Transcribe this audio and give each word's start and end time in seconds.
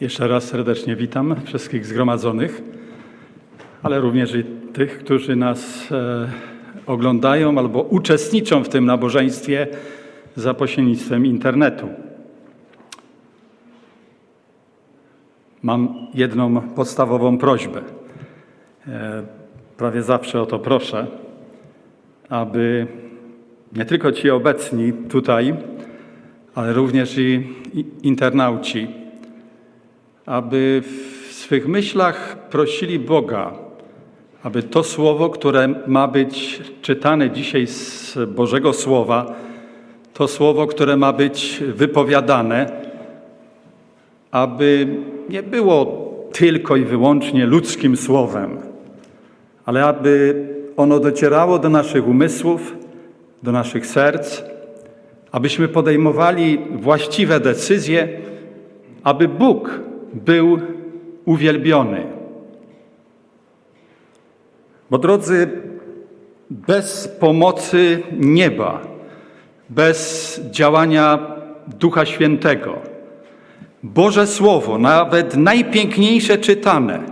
Jeszcze 0.00 0.28
raz 0.28 0.44
serdecznie 0.44 0.96
witam 0.96 1.36
wszystkich 1.44 1.86
zgromadzonych, 1.86 2.62
ale 3.82 4.00
również 4.00 4.34
i 4.34 4.44
tych, 4.72 4.98
którzy 4.98 5.36
nas 5.36 5.92
e, 5.92 6.28
oglądają 6.86 7.58
albo 7.58 7.82
uczestniczą 7.82 8.64
w 8.64 8.68
tym 8.68 8.84
nabożeństwie 8.84 9.66
za 10.36 10.54
pośrednictwem 10.54 11.26
internetu. 11.26 11.88
Mam 15.62 16.06
jedną 16.14 16.60
podstawową 16.60 17.38
prośbę. 17.38 17.82
E, 18.88 19.22
prawie 19.76 20.02
zawsze 20.02 20.42
o 20.42 20.46
to 20.46 20.58
proszę, 20.58 21.06
aby 22.28 22.86
nie 23.76 23.84
tylko 23.84 24.12
ci 24.12 24.30
obecni 24.30 24.92
tutaj, 24.92 25.54
ale 26.54 26.72
również 26.72 27.18
i 27.18 27.46
internauci, 28.02 28.99
aby 30.30 30.82
w 30.82 31.32
swych 31.32 31.68
myślach 31.68 32.48
prosili 32.50 32.98
Boga, 32.98 33.52
aby 34.42 34.62
to 34.62 34.84
słowo, 34.84 35.30
które 35.30 35.68
ma 35.86 36.08
być 36.08 36.60
czytane 36.82 37.30
dzisiaj 37.30 37.66
z 37.66 38.18
Bożego 38.28 38.72
Słowa, 38.72 39.34
to 40.14 40.28
słowo, 40.28 40.66
które 40.66 40.96
ma 40.96 41.12
być 41.12 41.62
wypowiadane, 41.74 42.66
aby 44.30 44.86
nie 45.28 45.42
było 45.42 46.10
tylko 46.32 46.76
i 46.76 46.84
wyłącznie 46.84 47.46
ludzkim 47.46 47.96
słowem, 47.96 48.58
ale 49.66 49.84
aby 49.84 50.34
ono 50.76 51.00
docierało 51.00 51.58
do 51.58 51.68
naszych 51.68 52.08
umysłów, 52.08 52.76
do 53.42 53.52
naszych 53.52 53.86
serc, 53.86 54.42
abyśmy 55.32 55.68
podejmowali 55.68 56.58
właściwe 56.70 57.40
decyzje, 57.40 58.08
aby 59.04 59.28
Bóg 59.28 59.89
był 60.14 60.58
uwielbiony. 61.24 62.06
Bo 64.90 64.98
drodzy, 64.98 65.48
bez 66.50 67.08
pomocy 67.08 68.02
nieba, 68.12 68.82
bez 69.68 70.40
działania 70.50 71.18
Ducha 71.66 72.06
Świętego, 72.06 72.78
Boże 73.82 74.26
Słowo, 74.26 74.78
nawet 74.78 75.36
najpiękniejsze 75.36 76.38
czytane, 76.38 77.02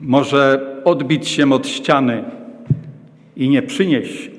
może 0.00 0.74
odbić 0.84 1.28
się 1.28 1.52
od 1.52 1.68
ściany 1.68 2.24
i 3.36 3.48
nie 3.48 3.62
przynieść 3.62 4.30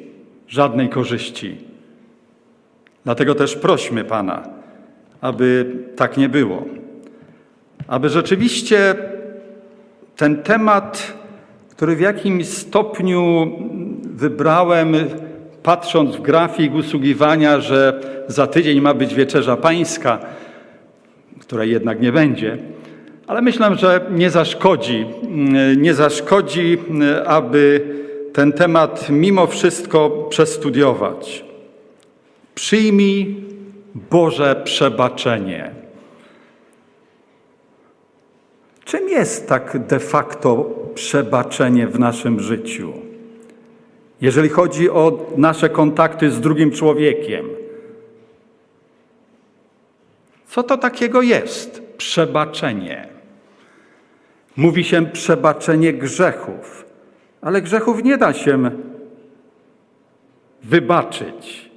żadnej 0.48 0.90
korzyści. 0.90 1.58
Dlatego 3.04 3.36
też 3.36 3.56
prośmy 3.56 4.04
Pana, 4.04 4.55
aby 5.26 5.66
tak 5.96 6.18
nie 6.18 6.30
było. 6.30 6.66
Aby 7.88 8.10
rzeczywiście 8.10 8.96
ten 10.16 10.44
temat, 10.44 11.14
który 11.70 11.96
w 11.96 12.00
jakimś 12.00 12.48
stopniu 12.48 13.52
wybrałem, 14.04 14.96
patrząc 15.64 16.16
w 16.16 16.22
grafik 16.22 16.74
usługiwania, 16.74 17.60
że 17.60 18.02
za 18.28 18.48
tydzień 18.48 18.82
ma 18.82 18.94
być 18.94 19.16
wieczerza 19.16 19.58
pańska, 19.58 20.20
której 21.40 21.72
jednak 21.72 22.02
nie 22.02 22.12
będzie, 22.12 22.58
ale 23.28 23.42
myślę, 23.42 23.76
że 23.76 24.02
nie 24.12 24.30
zaszkodzi, 24.30 25.06
nie 25.78 25.94
zaszkodzi, 25.94 26.78
aby 27.26 27.82
ten 28.34 28.54
temat 28.54 29.10
mimo 29.10 29.48
wszystko 29.48 30.28
przestudiować. 30.30 31.46
Przyjmij 32.56 33.46
Boże 33.96 34.62
przebaczenie. 34.64 35.72
Czym 38.86 39.10
jest 39.10 39.50
tak 39.50 39.88
de 39.88 40.00
facto 40.00 40.70
przebaczenie 40.96 41.88
w 41.88 42.00
naszym 42.00 42.40
życiu? 42.40 42.94
Jeżeli 44.22 44.50
chodzi 44.50 44.90
o 44.90 45.26
nasze 45.38 45.70
kontakty 45.70 46.32
z 46.32 46.42
drugim 46.42 46.72
człowiekiem, 46.72 47.46
co 50.48 50.64
to 50.64 50.78
takiego 50.78 51.22
jest 51.22 51.82
przebaczenie? 51.98 53.08
Mówi 54.58 54.84
się 54.84 55.06
przebaczenie 55.06 55.94
grzechów, 55.94 56.86
ale 57.42 57.62
grzechów 57.62 58.04
nie 58.04 58.18
da 58.18 58.34
się 58.34 58.72
wybaczyć. 60.64 61.75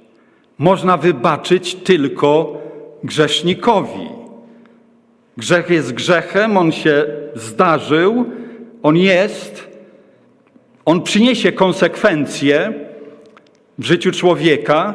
Można 0.59 0.97
wybaczyć 0.97 1.75
tylko 1.75 2.57
grzesznikowi. 3.03 4.09
Grzech 5.37 5.69
jest 5.69 5.93
grzechem, 5.93 6.57
on 6.57 6.71
się 6.71 7.05
zdarzył, 7.35 8.25
on 8.83 8.97
jest, 8.97 9.67
on 10.85 11.03
przyniesie 11.03 11.51
konsekwencje 11.51 12.73
w 13.77 13.83
życiu 13.83 14.11
człowieka, 14.11 14.93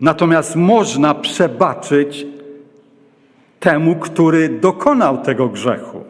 natomiast 0.00 0.56
można 0.56 1.14
przebaczyć 1.14 2.26
temu, 3.60 3.96
który 3.96 4.48
dokonał 4.48 5.22
tego 5.22 5.48
grzechu. 5.48 6.04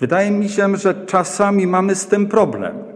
Wydaje 0.00 0.30
mi 0.30 0.48
się, 0.48 0.76
że 0.76 1.06
czasami 1.06 1.66
mamy 1.66 1.94
z 1.94 2.06
tym 2.06 2.26
problem. 2.26 2.87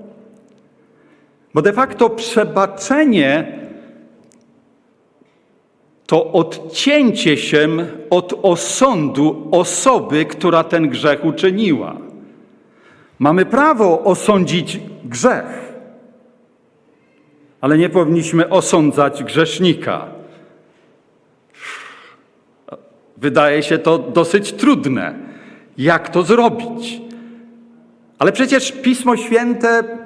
Bo 1.54 1.62
de 1.62 1.72
facto 1.72 2.10
przebaczenie 2.10 3.58
to 6.06 6.32
odcięcie 6.32 7.36
się 7.36 7.68
od 8.10 8.34
osądu 8.42 9.48
osoby, 9.50 10.24
która 10.24 10.64
ten 10.64 10.88
grzech 10.88 11.24
uczyniła. 11.24 11.96
Mamy 13.18 13.46
prawo 13.46 14.04
osądzić 14.04 14.80
grzech, 15.04 15.72
ale 17.60 17.78
nie 17.78 17.88
powinniśmy 17.88 18.48
osądzać 18.48 19.24
grzesznika. 19.24 20.06
Wydaje 23.16 23.62
się 23.62 23.78
to 23.78 23.98
dosyć 23.98 24.52
trudne. 24.52 25.14
Jak 25.78 26.08
to 26.08 26.22
zrobić? 26.22 27.00
Ale 28.18 28.32
przecież 28.32 28.72
Pismo 28.72 29.16
Święte 29.16 30.01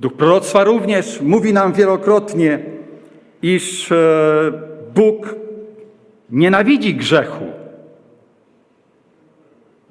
Duch 0.00 0.12
proroctwa 0.12 0.64
również 0.64 1.20
mówi 1.20 1.52
nam 1.52 1.72
wielokrotnie, 1.72 2.58
iż 3.42 3.92
e, 3.92 3.96
Bóg 4.94 5.34
nienawidzi 6.30 6.94
grzechu, 6.94 7.44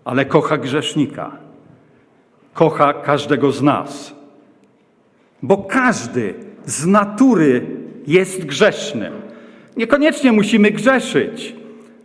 ale 0.06 0.26
kocha 0.26 0.58
grzesznika. 0.58 1.32
Kocha 2.54 2.94
każdego 2.94 3.52
z 3.52 3.62
nas. 3.62 4.16
Bo 5.42 5.58
każdy 5.58 6.34
z 6.66 6.86
natury 6.86 7.66
jest 8.08 8.46
grzesznym. 8.46 9.14
Niekoniecznie 9.78 10.32
musimy 10.32 10.72
grzeszyć, 10.72 11.56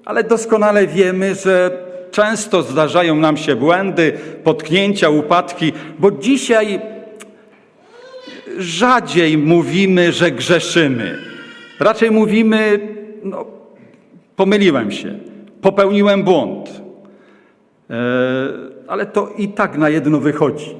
ale 0.05 0.25
doskonale 0.25 0.87
wiemy, 0.87 1.34
że 1.34 1.71
często 2.11 2.62
zdarzają 2.62 3.17
nam 3.17 3.37
się 3.37 3.56
błędy, 3.56 4.12
potknięcia, 4.44 5.11
upadki, 5.11 5.72
bo 5.99 6.11
dzisiaj 6.11 6.81
rzadziej 8.59 9.38
mówimy, 9.38 10.12
że 10.12 10.31
grzeszymy. 10.31 11.19
Raczej 11.81 12.11
mówimy, 12.11 12.88
no, 13.25 13.47
pomyliłem 14.37 14.91
się, 14.91 15.19
popełniłem 15.61 16.22
błąd. 16.22 16.83
E, 17.91 17.94
ale 18.88 19.06
to 19.06 19.33
i 19.38 19.49
tak 19.49 19.78
na 19.78 19.88
jedno 19.88 20.21
wychodzi. 20.21 20.77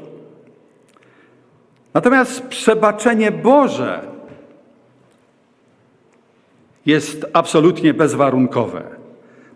Natomiast 1.95 2.43
przebaczenie 2.43 3.31
Boże 3.31 4.01
jest 6.87 7.27
absolutnie 7.33 7.95
bezwarunkowe. 7.95 8.83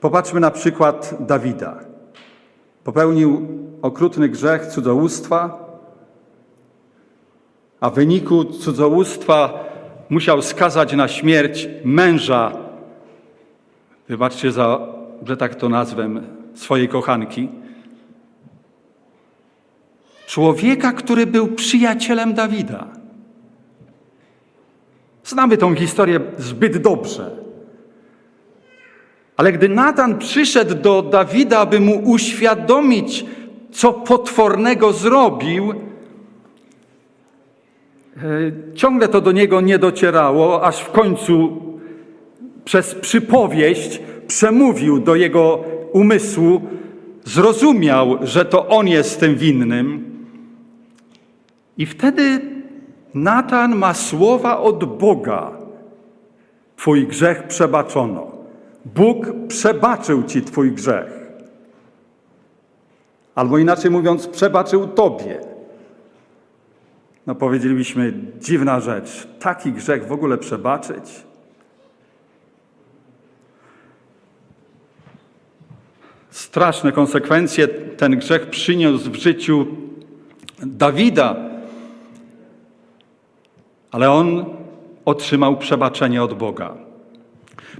Popatrzmy 0.00 0.40
na 0.40 0.50
przykład 0.50 1.14
Dawida. 1.20 1.80
Popełnił 2.84 3.48
okrutny 3.82 4.28
grzech 4.28 4.66
cudzołóstwa, 4.66 5.63
a 7.84 7.90
w 7.90 7.94
wyniku 7.94 8.44
cudzołóstwa 8.44 9.64
musiał 10.10 10.42
skazać 10.42 10.92
na 10.92 11.08
śmierć 11.08 11.68
męża, 11.84 12.52
wybaczcie 14.08 14.52
za, 14.52 14.80
że 15.26 15.36
tak 15.36 15.54
to 15.54 15.68
nazwę, 15.68 16.08
swojej 16.54 16.88
kochanki. 16.88 17.48
Człowieka, 20.26 20.92
który 20.92 21.26
był 21.26 21.48
przyjacielem 21.48 22.34
Dawida. 22.34 22.86
Znamy 25.24 25.56
tą 25.56 25.74
historię 25.74 26.20
zbyt 26.38 26.78
dobrze. 26.78 27.30
Ale 29.36 29.52
gdy 29.52 29.68
Natan 29.68 30.18
przyszedł 30.18 30.74
do 30.74 31.02
Dawida, 31.02 31.58
aby 31.58 31.80
mu 31.80 32.10
uświadomić, 32.10 33.24
co 33.72 33.92
potwornego 33.92 34.92
zrobił, 34.92 35.93
ciągle 38.74 39.08
to 39.08 39.20
do 39.20 39.32
niego 39.32 39.60
nie 39.60 39.78
docierało, 39.78 40.62
aż 40.62 40.80
w 40.80 40.90
końcu 40.90 41.62
przez 42.64 42.94
przypowieść 42.94 44.00
przemówił 44.26 45.00
do 45.00 45.14
jego 45.14 45.64
umysłu, 45.92 46.60
zrozumiał, 47.24 48.18
że 48.22 48.44
to 48.44 48.68
on 48.68 48.88
jest 48.88 49.20
tym 49.20 49.34
winnym. 49.34 50.14
I 51.78 51.86
wtedy 51.86 52.40
Natan 53.14 53.76
ma 53.76 53.94
słowa 53.94 54.60
od 54.60 54.98
Boga. 54.98 55.50
Twój 56.76 57.06
grzech 57.06 57.42
przebaczono. 57.42 58.30
Bóg 58.84 59.26
przebaczył 59.48 60.22
ci 60.22 60.42
Twój 60.42 60.72
grzech. 60.72 61.24
Albo 63.34 63.58
inaczej 63.58 63.90
mówiąc, 63.90 64.28
przebaczył 64.28 64.86
Tobie. 64.86 65.53
No 67.26 67.34
powiedzielibyśmy, 67.34 68.12
dziwna 68.40 68.80
rzecz, 68.80 69.28
taki 69.40 69.72
grzech 69.72 70.06
w 70.06 70.12
ogóle 70.12 70.38
przebaczyć? 70.38 71.04
Straszne 76.30 76.92
konsekwencje 76.92 77.68
ten 77.68 78.18
grzech 78.18 78.50
przyniósł 78.50 79.10
w 79.10 79.14
życiu 79.14 79.66
Dawida, 80.58 81.36
ale 83.90 84.10
on 84.10 84.44
otrzymał 85.04 85.56
przebaczenie 85.56 86.22
od 86.22 86.34
Boga. 86.34 86.74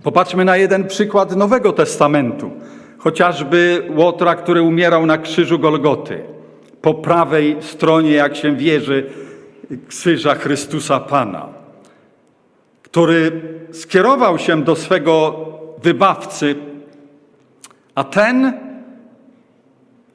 Popatrzmy 0.02 0.44
na 0.44 0.56
jeden 0.56 0.86
przykład 0.86 1.36
Nowego 1.36 1.72
Testamentu, 1.72 2.50
chociażby 2.98 3.88
Łotra, 3.96 4.34
który 4.34 4.62
umierał 4.62 5.06
na 5.06 5.18
krzyżu 5.18 5.58
Golgoty. 5.58 6.20
Po 6.82 6.94
prawej 6.94 7.56
stronie, 7.60 8.12
jak 8.12 8.36
się 8.36 8.56
wierzy, 8.56 9.23
krzyża 9.88 10.34
Chrystusa 10.34 11.00
Pana, 11.00 11.48
który 12.82 13.42
skierował 13.72 14.38
się 14.38 14.62
do 14.62 14.76
swego 14.76 15.36
wybawcy, 15.82 16.54
a 17.94 18.04
ten 18.04 18.52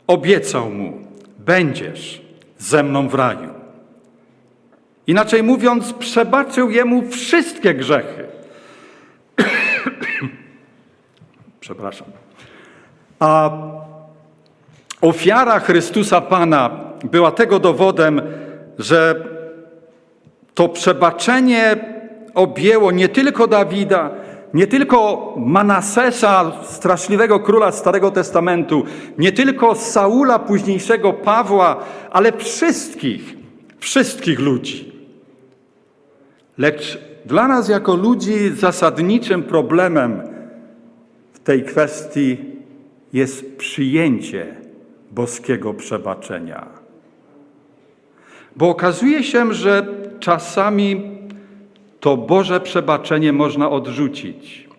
obiecał 0.07 0.69
mu: 0.69 0.93
Będziesz 1.39 2.21
ze 2.57 2.83
mną 2.83 3.09
w 3.09 3.13
raju. 3.13 3.49
Inaczej 5.07 5.43
mówiąc, 5.43 5.93
przebaczył 5.93 6.69
jemu 6.69 7.07
wszystkie 7.09 7.73
grzechy. 7.73 8.25
Przepraszam. 11.59 12.07
A 13.19 13.51
ofiara 15.01 15.59
Chrystusa 15.59 16.21
Pana 16.21 16.69
była 17.03 17.31
tego 17.31 17.59
dowodem, 17.59 18.21
że 18.79 19.25
to 20.59 20.69
przebaczenie 20.69 21.75
objęło 22.33 22.91
nie 22.91 23.09
tylko 23.09 23.47
Dawida, 23.47 24.11
nie 24.53 24.67
tylko 24.67 25.33
Manasesa, 25.37 26.51
straszliwego 26.63 27.39
króla 27.39 27.71
Starego 27.71 28.11
Testamentu, 28.11 28.83
nie 29.17 29.31
tylko 29.31 29.75
Saula, 29.75 30.39
późniejszego 30.39 31.13
Pawła, 31.13 31.83
ale 32.11 32.37
wszystkich, 32.37 33.35
wszystkich 33.77 34.39
ludzi. 34.39 34.91
Lecz 36.57 36.99
dla 37.25 37.47
nas, 37.47 37.69
jako 37.69 37.95
ludzi, 37.95 38.49
zasadniczym 38.55 39.43
problemem 39.43 40.21
w 41.33 41.39
tej 41.39 41.63
kwestii 41.63 42.37
jest 43.13 43.57
przyjęcie 43.57 44.55
boskiego 45.11 45.73
przebaczenia. 45.73 46.67
Bo 48.55 48.69
okazuje 48.69 49.23
się, 49.23 49.53
że 49.53 49.98
czasami 50.19 51.01
to 51.99 52.17
Boże 52.17 52.59
przebaczenie 52.59 53.33
można 53.33 53.69
odrzucić. 53.69 54.69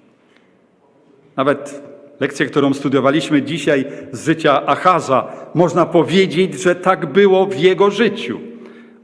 Nawet 1.37 1.83
lekcję, 2.21 2.47
którą 2.47 2.75
studiowaliśmy 2.75 3.43
dzisiaj 3.43 3.85
z 4.13 4.27
życia 4.27 4.67
Achaza, 4.67 5.33
można 5.55 5.87
powiedzieć, 5.87 6.55
że 6.55 6.75
tak 6.75 7.07
było 7.07 7.47
w 7.47 7.59
jego 7.59 7.91
życiu. 7.91 8.41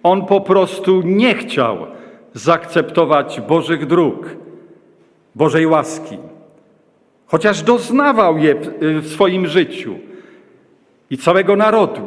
On 0.02 0.26
po 0.26 0.40
prostu 0.40 1.02
nie 1.04 1.34
chciał 1.34 1.78
zaakceptować 2.34 3.40
Bożych 3.40 3.86
dróg, 3.86 4.36
Bożej 5.34 5.66
łaski, 5.66 6.18
chociaż 7.26 7.62
doznawał 7.62 8.38
je 8.38 8.54
w 8.80 9.08
swoim 9.08 9.46
życiu 9.46 9.98
i 11.10 11.18
całego 11.18 11.56
narodu, 11.56 12.00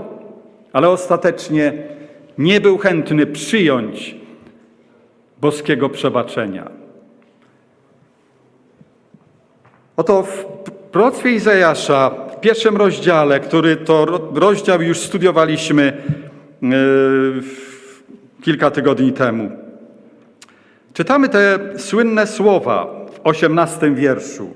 ale 0.73 0.89
ostatecznie 0.89 1.73
nie 2.39 2.61
był 2.61 2.77
chętny 2.77 3.25
przyjąć 3.25 4.15
boskiego 5.41 5.89
przebaczenia. 5.89 6.71
Oto 9.97 10.23
w 10.23 10.45
proroctwie 10.91 11.31
Izajasza, 11.31 12.09
w 12.09 12.39
pierwszym 12.39 12.77
rozdziale, 12.77 13.39
który 13.39 13.75
to 13.75 14.05
rozdział 14.33 14.81
już 14.81 14.99
studiowaliśmy 14.99 16.03
yy, 16.61 16.69
kilka 18.41 18.71
tygodni 18.71 19.13
temu, 19.13 19.51
czytamy 20.93 21.29
te 21.29 21.59
słynne 21.77 22.27
słowa 22.27 22.85
w 22.85 23.19
osiemnastym 23.23 23.95
wierszu. 23.95 24.53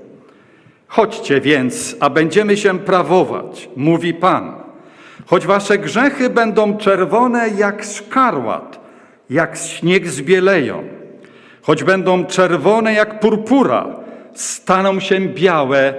Chodźcie 0.88 1.42
więc, 1.42 1.96
a 2.00 2.10
będziemy 2.10 2.58
się 2.58 2.80
prawować, 2.80 3.70
mówi 3.76 4.14
Pan. 4.14 4.63
Choć 5.34 5.46
wasze 5.48 5.78
grzechy 5.78 6.30
będą 6.30 6.78
czerwone 6.78 7.50
jak 7.50 7.84
szkarłat, 7.84 8.80
jak 9.30 9.58
śnieg 9.58 10.08
zbieleją. 10.08 10.84
Choć 11.62 11.84
będą 11.84 12.26
czerwone 12.26 12.94
jak 12.94 13.20
purpura, 13.20 13.88
staną 14.34 15.00
się 15.00 15.20
białe 15.20 15.94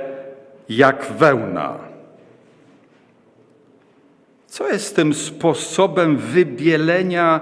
jak 0.69 1.07
wełna. 1.19 1.79
Co 4.47 4.69
jest 4.69 4.97
tym 4.97 5.15
sposobem 5.15 6.17
wybielenia 6.17 7.41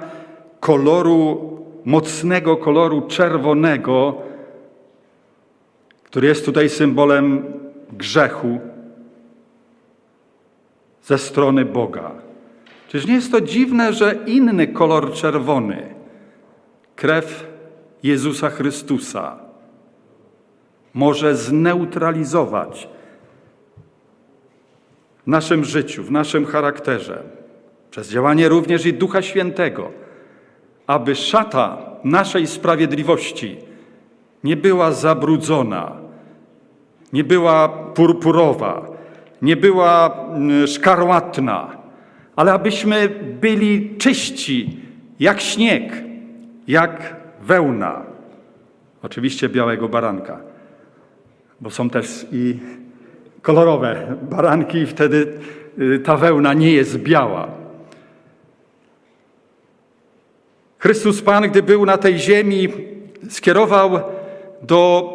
koloru, 0.60 1.50
mocnego 1.84 2.56
koloru 2.56 3.00
czerwonego, 3.00 4.14
który 6.04 6.28
jest 6.28 6.44
tutaj 6.44 6.68
symbolem 6.68 7.44
grzechu 7.92 8.60
ze 11.02 11.18
strony 11.18 11.64
Boga? 11.64 12.10
Czyż 12.88 13.06
nie 13.06 13.14
jest 13.14 13.32
to 13.32 13.40
dziwne, 13.40 13.92
że 13.92 14.18
inny 14.26 14.66
kolor 14.66 15.12
czerwony, 15.12 15.94
krew 16.96 17.46
Jezusa 18.02 18.50
Chrystusa, 18.50 19.36
może 20.94 21.36
zneutralizować 21.36 22.88
w 25.24 25.26
naszym 25.26 25.64
życiu, 25.64 26.02
w 26.02 26.10
naszym 26.10 26.46
charakterze, 26.46 27.22
przez 27.90 28.10
działanie 28.10 28.48
również 28.48 28.86
i 28.86 28.92
Ducha 28.92 29.22
Świętego, 29.22 29.90
aby 30.86 31.14
szata 31.14 31.78
naszej 32.04 32.46
sprawiedliwości 32.46 33.56
nie 34.44 34.56
była 34.56 34.92
zabrudzona, 34.92 35.96
nie 37.12 37.24
była 37.24 37.68
purpurowa, 37.68 38.91
nie 39.42 39.56
była 39.56 40.26
mm, 40.34 40.66
szkarłatna, 40.66 41.76
ale 42.36 42.52
abyśmy 42.52 43.08
byli 43.40 43.96
czyści 43.98 44.80
jak 45.20 45.40
śnieg, 45.40 45.92
jak 46.68 47.16
wełna. 47.42 48.02
Oczywiście 49.02 49.48
białego 49.48 49.88
baranka, 49.88 50.40
bo 51.60 51.70
są 51.70 51.90
też 51.90 52.26
i 52.32 52.58
kolorowe 53.42 54.16
baranki, 54.30 54.78
i 54.78 54.86
wtedy 54.86 55.38
y, 55.78 55.98
ta 55.98 56.16
wełna 56.16 56.54
nie 56.54 56.72
jest 56.72 56.98
biała. 56.98 57.48
Chrystus 60.78 61.22
Pan, 61.22 61.48
gdy 61.48 61.62
był 61.62 61.86
na 61.86 61.98
tej 61.98 62.18
ziemi, 62.18 62.68
skierował 63.28 64.00
do 64.62 65.12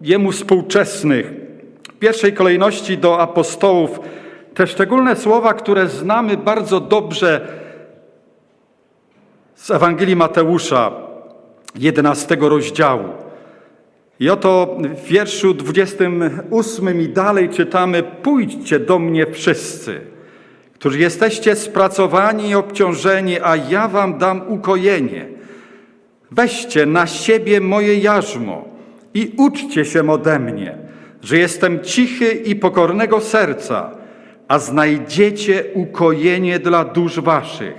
Jemu 0.00 0.32
współczesnych, 0.32 1.39
pierwszej 2.00 2.32
kolejności 2.32 2.98
do 2.98 3.20
apostołów, 3.20 4.00
te 4.54 4.66
szczególne 4.66 5.16
słowa, 5.16 5.54
które 5.54 5.88
znamy 5.88 6.36
bardzo 6.36 6.80
dobrze 6.80 7.48
z 9.54 9.70
Ewangelii 9.70 10.16
Mateusza, 10.16 10.92
11 11.74 12.36
rozdziału. 12.40 13.04
I 14.20 14.30
oto 14.30 14.76
w 14.96 15.08
wierszu 15.08 15.54
28 15.54 17.00
i 17.00 17.08
dalej 17.08 17.48
czytamy: 17.48 18.02
Pójdźcie 18.02 18.78
do 18.78 18.98
mnie 18.98 19.26
wszyscy, 19.26 20.00
którzy 20.74 20.98
jesteście 20.98 21.56
spracowani 21.56 22.48
i 22.48 22.54
obciążeni, 22.54 23.40
a 23.40 23.56
ja 23.56 23.88
wam 23.88 24.18
dam 24.18 24.42
ukojenie. 24.48 25.28
Weźcie 26.30 26.86
na 26.86 27.06
siebie 27.06 27.60
moje 27.60 27.98
jarzmo 27.98 28.64
i 29.14 29.32
uczcie 29.36 29.84
się 29.84 30.10
ode 30.10 30.38
mnie, 30.38 30.89
że 31.22 31.38
jestem 31.38 31.80
cichy 31.80 32.32
i 32.32 32.56
pokornego 32.56 33.20
serca, 33.20 33.90
a 34.48 34.58
znajdziecie 34.58 35.64
ukojenie 35.74 36.58
dla 36.58 36.84
dusz 36.84 37.20
waszych, 37.20 37.74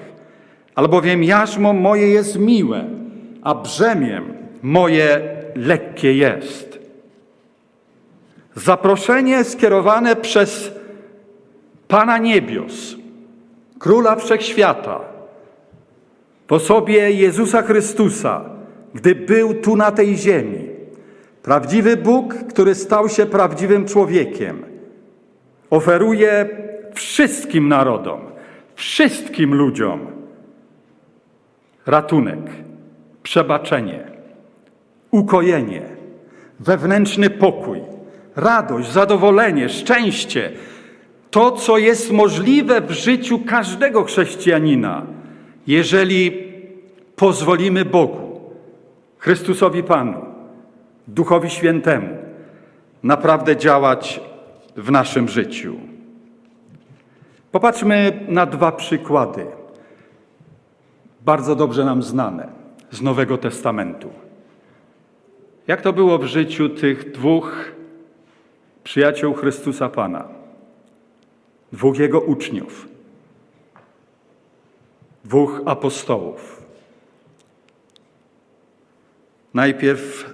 albowiem 0.76 1.24
jarzmo 1.24 1.74
moje 1.74 2.08
jest 2.08 2.40
miłe, 2.40 2.86
a 3.42 3.56
brzemiem 3.56 4.34
moje 4.62 5.22
lekkie 5.56 6.14
jest. 6.14 6.80
Zaproszenie 8.56 9.44
skierowane 9.44 10.16
przez 10.16 10.72
Pana 11.88 12.18
Niebios, 12.18 12.96
Króla 13.80 14.16
Wszechświata, 14.16 15.00
w 16.48 16.54
osobie 16.54 17.12
Jezusa 17.12 17.62
Chrystusa, 17.62 18.42
gdy 18.94 19.16
był 19.16 19.54
tu 19.54 19.76
na 19.76 19.92
tej 19.92 20.18
ziemi. 20.18 20.71
Prawdziwy 21.44 21.98
Bóg, 21.98 22.34
który 22.34 22.76
stał 22.76 23.10
się 23.10 23.26
prawdziwym 23.26 23.86
człowiekiem, 23.86 24.64
oferuje 25.70 26.50
wszystkim 26.94 27.68
narodom, 27.68 28.20
wszystkim 28.76 29.56
ludziom 29.56 30.08
ratunek, 31.86 32.40
przebaczenie, 33.24 34.04
ukojenie, 35.12 35.82
wewnętrzny 36.60 37.30
pokój, 37.30 37.80
radość, 38.36 38.92
zadowolenie, 38.92 39.70
szczęście. 39.70 40.52
To, 41.32 41.52
co 41.52 41.78
jest 41.78 42.12
możliwe 42.12 42.82
w 42.82 42.92
życiu 42.92 43.40
każdego 43.40 44.04
chrześcijanina, 44.04 45.06
jeżeli 45.68 46.48
pozwolimy 47.16 47.86
Bogu, 47.86 48.42
Chrystusowi 49.18 49.84
Panu, 49.84 50.31
Duchowi 51.08 51.50
Świętemu, 51.50 52.18
naprawdę 53.04 53.58
działać 53.58 54.22
w 54.78 54.92
naszym 54.92 55.28
życiu. 55.28 55.76
Popatrzmy 57.52 58.26
na 58.28 58.46
dwa 58.46 58.72
przykłady, 58.72 59.46
bardzo 61.22 61.56
dobrze 61.56 61.86
nam 61.86 62.04
znane 62.04 62.48
z 62.92 63.02
Nowego 63.02 63.38
Testamentu. 63.38 64.10
Jak 65.68 65.82
to 65.82 65.94
było 65.94 66.18
w 66.18 66.26
życiu 66.26 66.70
tych 66.70 67.12
dwóch 67.12 67.72
przyjaciół 68.84 69.34
Chrystusa 69.34 69.90
Pana, 69.90 70.28
dwóch 71.74 72.00
Jego 72.00 72.22
uczniów, 72.22 72.88
dwóch 75.26 75.62
apostołów? 75.66 76.62
Najpierw 79.54 80.31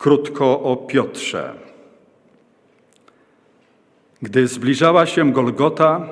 krótko 0.00 0.62
o 0.62 0.76
Piotrze. 0.76 1.54
Gdy 4.22 4.48
zbliżała 4.48 5.06
się 5.06 5.32
Golgota, 5.32 6.08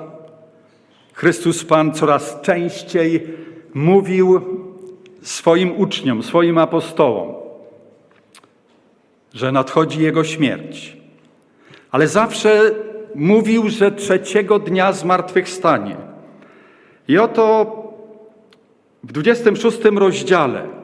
Chrystus 1.13 1.65
Pan 1.65 1.93
coraz 1.93 2.41
częściej 2.41 3.27
mówił 3.73 4.41
swoim 5.21 5.77
uczniom, 5.77 6.23
swoim 6.23 6.57
apostołom, 6.57 7.33
że 9.33 9.51
nadchodzi 9.51 10.01
Jego 10.01 10.23
śmierć. 10.23 10.97
Ale 11.91 12.07
zawsze 12.07 12.75
mówił, 13.15 13.69
że 13.69 13.91
trzeciego 13.91 14.59
dnia 14.59 14.93
zmartwychwstanie. 14.93 15.95
I 17.07 17.17
oto 17.17 17.75
w 19.03 19.11
26 19.11 19.79
rozdziale 19.83 20.78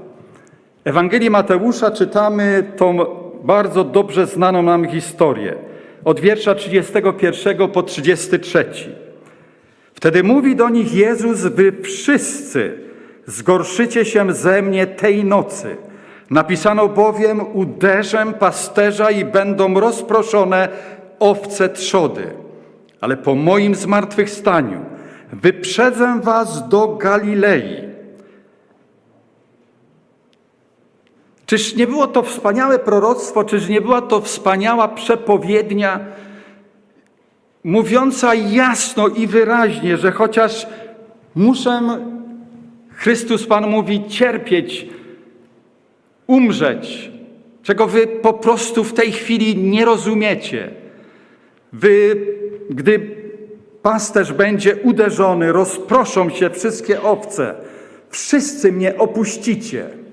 Ewangelii 0.86 1.30
Mateusza 1.30 1.92
czytamy 1.92 2.64
tą 2.78 2.98
bardzo 3.44 3.84
dobrze 3.84 4.28
znaną 4.28 4.64
nam 4.64 4.88
historię 4.90 5.56
od 6.04 6.20
wiersza 6.20 6.56
31 6.56 7.70
po 7.72 7.84
33. 7.84 8.66
Wtedy 9.94 10.24
mówi 10.24 10.56
do 10.56 10.70
nich 10.70 10.94
Jezus: 10.94 11.40
Wy 11.40 11.72
wszyscy 11.84 12.78
zgorszycie 13.26 14.06
się 14.06 14.34
ze 14.34 14.62
mnie 14.62 14.88
tej 14.88 15.24
nocy. 15.24 15.76
Napisano 16.30 16.88
bowiem: 16.88 17.42
Uderzę 17.54 18.26
pasterza 18.40 19.12
i 19.12 19.26
będą 19.26 19.80
rozproszone 19.80 20.70
owce 21.20 21.70
trzody. 21.70 22.28
Ale 23.02 23.18
po 23.18 23.36
moim 23.36 23.76
zmartwychwstaniu 23.76 24.86
wyprzedzę 25.34 26.20
was 26.24 26.70
do 26.70 26.88
Galilei. 26.88 27.95
Czyż 31.46 31.76
nie 31.76 31.88
było 31.88 32.08
to 32.08 32.24
wspaniałe 32.24 32.80
proroctwo, 32.80 33.44
czyż 33.44 33.68
nie 33.68 33.82
była 33.82 34.02
to 34.02 34.22
wspaniała 34.22 34.88
przepowiednia, 34.88 36.00
mówiąca 37.64 38.36
jasno 38.36 39.08
i 39.08 39.28
wyraźnie, 39.28 39.98
że 39.98 40.12
chociaż 40.12 40.68
muszę, 41.36 41.82
Chrystus 42.96 43.48
Pan 43.48 43.70
mówi, 43.70 44.08
cierpieć, 44.08 44.88
umrzeć, 46.28 47.12
czego 47.64 47.88
wy 47.88 48.08
po 48.08 48.34
prostu 48.34 48.84
w 48.84 48.94
tej 48.94 49.12
chwili 49.12 49.58
nie 49.58 49.86
rozumiecie. 49.86 50.72
Wy, 51.74 52.16
gdy 52.70 53.16
pasterz 53.82 54.34
będzie 54.34 54.76
uderzony, 54.76 55.52
rozproszą 55.52 56.30
się 56.30 56.50
wszystkie 56.50 57.02
owce, 57.02 57.56
wszyscy 58.10 58.72
mnie 58.72 58.98
opuścicie. 58.98 60.05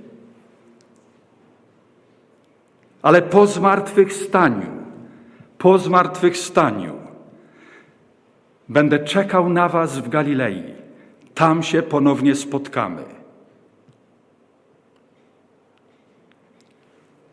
Ale 3.03 3.23
po 3.23 3.47
zmartwychwstaniu, 3.47 4.67
po 5.59 5.79
zmartwychwstaniu 5.79 6.93
będę 8.69 8.99
czekał 8.99 9.49
na 9.49 9.69
was 9.69 9.99
w 9.99 10.09
Galilei. 10.09 10.63
Tam 11.35 11.63
się 11.63 11.83
ponownie 11.83 12.35
spotkamy. 12.35 13.03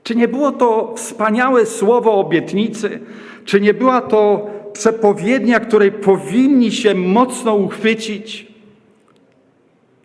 Czy 0.04 0.16
nie 0.16 0.28
było 0.28 0.52
to 0.52 0.94
wspaniałe 0.98 1.66
słowo 1.66 2.14
obietnicy? 2.14 3.00
Czy 3.46 3.62
nie 3.62 3.74
była 3.74 4.02
to 4.02 4.50
przepowiednia, 4.74 5.60
której 5.60 5.92
powinni 5.92 6.72
się 6.72 6.96
mocno 6.96 7.56
uchwycić? 7.56 8.48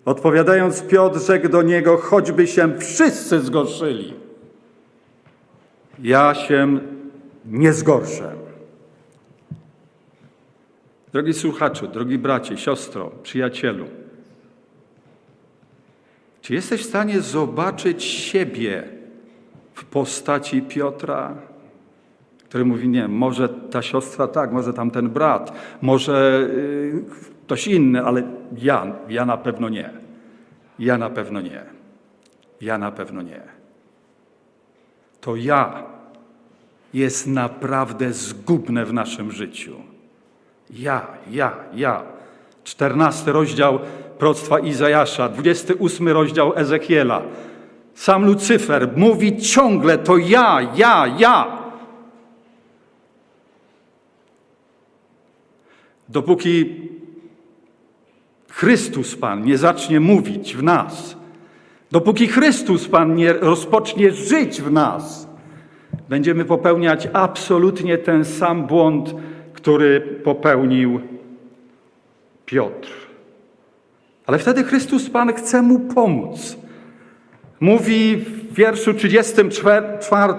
Odpowiadając, 0.04 0.82
Piotr 0.82 1.20
rzekł 1.20 1.48
do 1.48 1.62
niego: 1.62 1.96
choćby 1.96 2.46
się 2.46 2.78
wszyscy 2.78 3.40
zgorszyli 3.40 4.23
ja 6.02 6.34
się 6.34 6.78
nie 7.44 7.72
zgorszę. 7.72 8.32
Drogi 11.12 11.34
słuchaczu, 11.34 11.88
drogi 11.88 12.18
bracie, 12.18 12.56
siostro, 12.56 13.10
przyjacielu, 13.22 13.86
czy 16.40 16.54
jesteś 16.54 16.80
w 16.82 16.88
stanie 16.88 17.20
zobaczyć 17.20 18.04
siebie 18.04 18.84
w 19.74 19.84
postaci 19.84 20.62
Piotra, 20.62 21.34
który 22.44 22.64
mówi, 22.64 22.88
nie, 22.88 23.08
może 23.08 23.48
ta 23.48 23.82
siostra 23.82 24.28
tak, 24.28 24.52
może 24.52 24.72
tamten 24.72 25.10
brat, 25.10 25.52
może 25.82 26.48
y, 26.50 27.04
ktoś 27.46 27.66
inny, 27.66 28.04
ale 28.04 28.22
ja, 28.58 28.92
ja 29.08 29.26
na 29.26 29.36
pewno 29.36 29.68
nie. 29.68 29.90
Ja 30.78 30.98
na 30.98 31.10
pewno 31.10 31.40
nie. 31.40 31.62
Ja 32.60 32.78
na 32.78 32.92
pewno 32.92 33.22
nie 33.22 33.63
to 35.24 35.36
ja 35.36 35.82
jest 36.94 37.26
naprawdę 37.26 38.12
zgubne 38.12 38.84
w 38.84 38.92
naszym 38.92 39.32
życiu. 39.32 39.76
Ja, 40.70 41.06
ja, 41.30 41.56
ja. 41.74 42.02
Czternasty 42.64 43.32
rozdział 43.32 43.78
proroctwa 44.18 44.58
Izajasza, 44.58 45.28
dwudziesty 45.28 45.74
ósmy 45.74 46.12
rozdział 46.12 46.52
Ezechiela. 46.56 47.22
Sam 47.94 48.26
Lucyfer 48.26 48.92
mówi 48.96 49.36
ciągle 49.36 49.98
to 49.98 50.16
ja, 50.16 50.72
ja, 50.74 51.06
ja. 51.18 51.58
Dopóki 56.08 56.80
Chrystus 58.50 59.16
Pan 59.16 59.44
nie 59.44 59.58
zacznie 59.58 60.00
mówić 60.00 60.56
w 60.56 60.62
nas, 60.62 61.16
Dopóki 61.94 62.28
Chrystus 62.28 62.88
Pan 62.88 63.14
nie 63.14 63.32
rozpocznie 63.32 64.12
żyć 64.12 64.62
w 64.62 64.72
nas, 64.72 65.28
będziemy 66.08 66.44
popełniać 66.44 67.08
absolutnie 67.12 67.98
ten 67.98 68.24
sam 68.24 68.66
błąd, 68.66 69.14
który 69.52 70.00
popełnił 70.00 71.00
Piotr. 72.46 72.88
Ale 74.26 74.38
wtedy 74.38 74.64
Chrystus 74.64 75.10
Pan 75.10 75.32
chce 75.32 75.62
mu 75.62 75.80
pomóc. 75.80 76.56
Mówi 77.60 78.16
w 78.16 78.54
wierszu 78.54 78.94
34, 78.94 80.32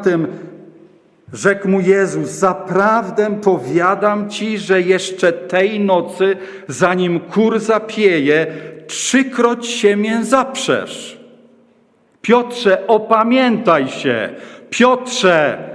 rzekł 1.34 1.68
mu 1.68 1.82
Jezus, 1.82 2.30
zaprawdę 2.30 3.40
powiadam 3.42 4.30
ci, 4.30 4.58
że 4.58 4.82
jeszcze 4.82 5.34
tej 5.34 5.80
nocy, 5.80 6.38
zanim 6.68 7.20
kur 7.20 7.60
zapieje, 7.60 8.48
trzykroć 8.88 9.68
się 9.68 9.96
mię 9.96 10.26
zaprzesz. 10.26 11.15
Piotrze, 12.26 12.88
opamiętaj 12.88 13.88
się. 13.88 14.36
Piotrze, 14.70 15.70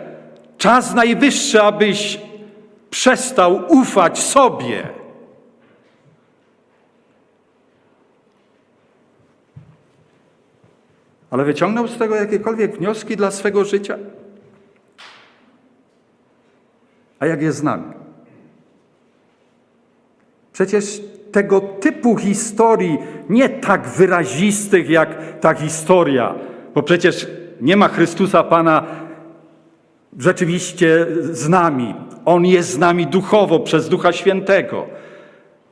czas 0.59 0.95
najwyższy, 0.95 1.63
abyś 1.63 2.21
przestał 2.91 3.61
ufać 3.69 4.19
sobie. 4.19 4.89
Ale 11.31 11.45
wyciągnął 11.45 11.89
z 11.89 11.99
tego 11.99 12.15
jakiekolwiek 12.15 12.77
wnioski 12.77 13.17
dla 13.17 13.31
swego 13.31 13.65
życia? 13.65 13.99
A 17.19 17.27
jak 17.27 17.43
jest 17.43 17.59
z 17.59 17.63
nami? 17.63 17.93
Przecież 20.53 21.01
tego 21.33 21.61
typu 21.61 22.17
historii, 22.17 22.99
nie 23.29 23.49
tak 23.49 23.89
wyrazistych 23.89 24.91
jak 24.91 25.41
ta 25.41 25.55
historia, 25.55 26.35
bo 26.75 26.83
przecież 26.83 27.27
nie 27.61 27.77
ma 27.77 27.89
Chrystusa 27.89 28.45
Pana 28.45 28.87
rzeczywiście 30.19 31.07
z 31.21 31.49
nami. 31.49 31.95
On 32.25 32.47
jest 32.47 32.71
z 32.71 32.79
nami 32.79 33.07
duchowo 33.07 33.61
przez 33.61 33.89
Ducha 33.89 34.13
Świętego. 34.13 34.87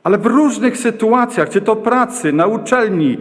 Ale 0.03 0.17
w 0.17 0.25
różnych 0.25 0.77
sytuacjach, 0.77 1.49
czy 1.49 1.61
to 1.61 1.75
pracy, 1.75 2.33
na 2.33 2.47
uczelni, 2.47 3.09
yy, 3.09 3.17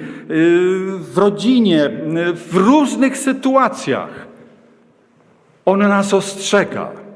w 0.99 1.19
rodzinie, 1.19 1.91
yy, 2.15 2.33
w 2.33 2.57
różnych 2.57 3.19
sytuacjach, 3.19 4.29
On 5.65 5.79
nas 5.79 6.15
ostrzega. 6.15 7.08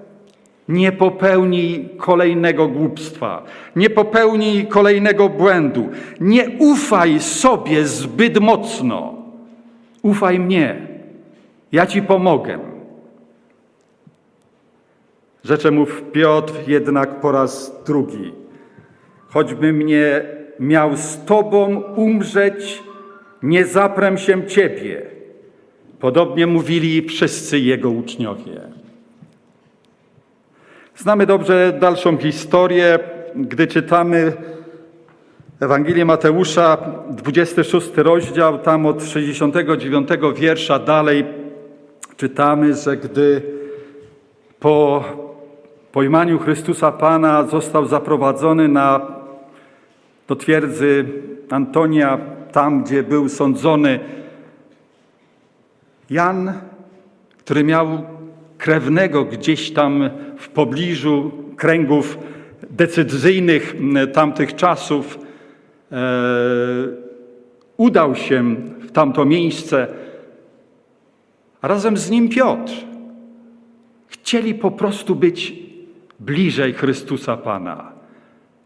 Nie 0.69 0.93
popełnij 0.93 1.89
kolejnego 1.97 2.69
głupstwa, 2.69 3.43
nie 3.77 3.91
popełnij 3.91 4.67
kolejnego 4.67 5.29
błędu, 5.29 5.89
nie 6.21 6.51
ufaj 6.59 7.21
sobie 7.21 7.87
zbyt 7.87 8.41
mocno. 8.41 9.15
Ufaj 10.03 10.39
mnie, 10.39 10.87
ja 11.73 11.87
ci 11.87 12.03
pomogę. 12.03 12.59
Rzecze 15.45 15.71
mów 15.71 16.03
Piotr 16.13 16.53
jednak 16.67 17.21
po 17.21 17.33
raz 17.33 17.83
drugi. 17.87 18.33
Choćby 19.29 19.73
mnie 19.73 20.23
miał 20.61 20.97
z 20.97 21.25
Tobą 21.25 21.83
umrzeć, 21.97 22.83
nie 23.43 23.65
zaprem 23.65 24.19
się 24.19 24.47
Ciebie. 24.47 25.03
Podobnie 26.01 26.47
mówili 26.47 27.03
wszyscy 27.09 27.61
Jego 27.61 27.91
uczniowie. 27.91 28.82
Znamy 30.97 31.27
dobrze 31.27 31.73
dalszą 31.81 32.17
historię, 32.17 32.99
gdy 33.37 33.67
czytamy 33.67 34.33
Ewangelię 35.61 36.05
Mateusza, 36.05 36.79
26 37.11 37.91
rozdział, 37.97 38.59
tam 38.59 38.87
od 38.87 39.05
69 39.05 40.09
wiersza 40.37 40.79
dalej 40.79 41.25
czytamy, 42.17 42.75
że 42.75 42.97
gdy 42.97 43.43
po 44.61 45.05
pojmaniu 45.93 46.39
Chrystusa 46.39 46.93
Pana 46.93 47.45
został 47.45 47.87
zaprowadzony 47.87 48.69
na, 48.69 49.01
do 50.29 50.37
twierdzy 50.37 51.05
Antonia, 51.51 52.19
tam 52.53 52.85
gdzie 52.85 53.03
był 53.03 53.29
sądzony 53.29 54.01
Jan, 56.11 56.53
który 57.39 57.65
miał 57.65 58.03
krewnego 58.63 59.25
gdzieś 59.25 59.71
tam 59.71 60.11
w 60.37 60.49
pobliżu 60.49 61.31
kręgów 61.57 62.19
decyzyjnych 62.71 63.77
tamtych 64.13 64.55
czasów, 64.55 65.19
e, 65.93 65.99
udał 67.77 68.15
się 68.17 68.55
w 68.81 68.91
tamto 68.93 69.25
miejsce, 69.25 69.87
razem 71.63 71.97
z 71.97 72.11
nim 72.11 72.29
Piotr. 72.29 72.73
Chcieli 74.09 74.55
po 74.55 74.71
prostu 74.71 75.17
być 75.17 75.55
bliżej 76.21 76.73
Chrystusa 76.73 77.37
Pana. 77.37 77.93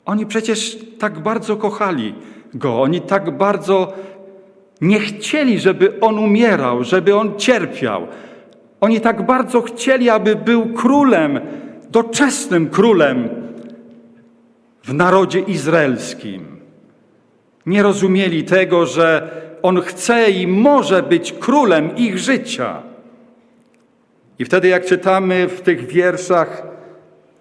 Oni 0.04 0.26
przecież 0.26 0.78
tak 0.98 1.18
bardzo 1.18 1.56
kochali 1.56 2.14
Go, 2.54 2.82
oni 2.82 3.00
tak 3.00 3.36
bardzo 3.36 3.92
nie 4.80 5.00
chcieli, 5.00 5.58
żeby 5.58 6.00
On 6.00 6.18
umierał, 6.18 6.84
żeby 6.84 7.16
On 7.16 7.38
cierpiał. 7.38 8.06
Oni 8.86 9.00
tak 9.00 9.26
bardzo 9.26 9.62
chcieli, 9.62 10.10
aby 10.10 10.36
był 10.36 10.66
królem, 10.66 11.40
doczesnym 11.90 12.70
królem 12.70 13.28
w 14.84 14.94
narodzie 14.94 15.40
izraelskim. 15.40 16.60
Nie 17.66 17.82
rozumieli 17.82 18.44
tego, 18.44 18.86
że 18.86 19.30
On 19.62 19.80
chce 19.80 20.30
i 20.30 20.46
może 20.46 21.02
być 21.02 21.32
królem 21.32 21.96
ich 21.96 22.18
życia. 22.18 22.82
I 24.38 24.44
wtedy, 24.44 24.68
jak 24.68 24.86
czytamy 24.86 25.48
w 25.48 25.60
tych 25.60 25.86
wierszach, 25.86 26.62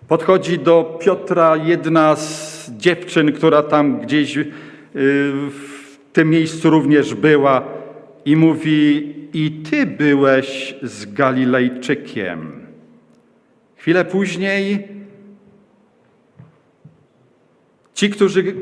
podchodzi 0.07 0.59
do 0.59 0.99
Piotra 1.01 1.55
jedna 1.55 2.15
z 2.15 2.71
dziewczyn, 2.77 3.31
która 3.31 3.63
tam 3.63 3.99
gdzieś 3.99 4.37
y, 4.37 4.45
w 4.93 5.97
tym 6.13 6.29
miejscu 6.29 6.69
również 6.69 7.13
była, 7.13 7.74
i 8.25 8.35
mówi: 8.35 9.13
I 9.33 9.51
ty 9.51 9.85
byłeś 9.85 10.75
z 10.83 11.13
Galilejczykiem. 11.13 12.65
Chwilę 13.75 14.05
później 14.05 14.87
ci, 17.93 18.09
którzy 18.09 18.55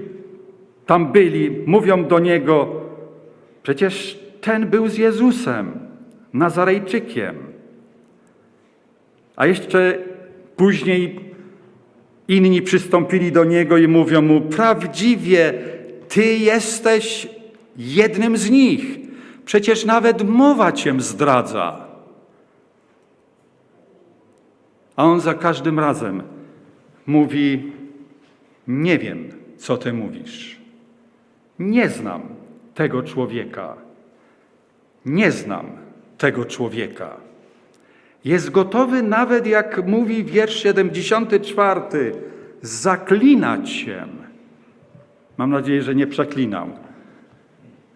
tam 0.85 1.11
byli, 1.11 1.51
mówią 1.65 2.05
do 2.05 2.19
niego: 2.19 2.81
Przecież 3.63 4.19
ten 4.41 4.67
był 4.69 4.87
z 4.87 4.97
Jezusem, 4.97 5.79
Nazarejczykiem. 6.33 7.35
A 9.35 9.47
jeszcze 9.47 9.97
później 10.55 11.19
inni 12.27 12.61
przystąpili 12.61 13.31
do 13.31 13.43
niego 13.43 13.77
i 13.77 13.87
mówią 13.87 14.21
mu: 14.21 14.41
Prawdziwie, 14.41 15.53
ty 16.09 16.37
jesteś 16.37 17.27
jednym 17.77 18.37
z 18.37 18.49
nich. 18.49 19.02
Przecież 19.45 19.85
nawet 19.85 20.29
mowa 20.29 20.71
cię 20.71 21.01
zdradza. 21.01 21.85
A 24.95 25.03
on 25.03 25.19
za 25.19 25.33
każdym 25.33 25.79
razem 25.79 26.23
mówi: 27.05 27.71
Nie 28.67 28.99
wiem, 28.99 29.29
co 29.57 29.77
ty 29.77 29.93
mówisz. 29.93 30.59
Nie 31.59 31.89
znam 31.89 32.21
tego 32.73 33.03
człowieka. 33.03 33.75
Nie 35.05 35.31
znam 35.31 35.65
tego 36.17 36.45
człowieka. 36.45 37.17
Jest 38.25 38.49
gotowy 38.49 39.03
nawet, 39.03 39.47
jak 39.47 39.87
mówi 39.87 40.23
wiersz 40.23 40.63
74, 40.63 41.81
zaklinać 42.61 43.69
się. 43.69 44.07
Mam 45.37 45.49
nadzieję, 45.49 45.81
że 45.81 45.95
nie 45.95 46.07
przeklinał. 46.07 46.69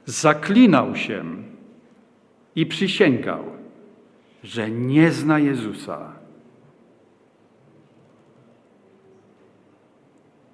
Zaklinał 0.07 0.95
się 0.95 1.25
i 2.55 2.65
przysięgał, 2.65 3.43
że 4.43 4.71
nie 4.71 5.11
zna 5.11 5.39
Jezusa. 5.39 6.13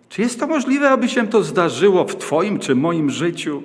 Czy 0.09 0.21
jest 0.21 0.39
to 0.39 0.47
możliwe, 0.47 0.89
aby 0.89 1.09
się 1.09 1.27
to 1.27 1.43
zdarzyło 1.43 2.05
w 2.05 2.15
Twoim 2.15 2.59
czy 2.59 2.75
moim 2.75 3.09
życiu? 3.09 3.63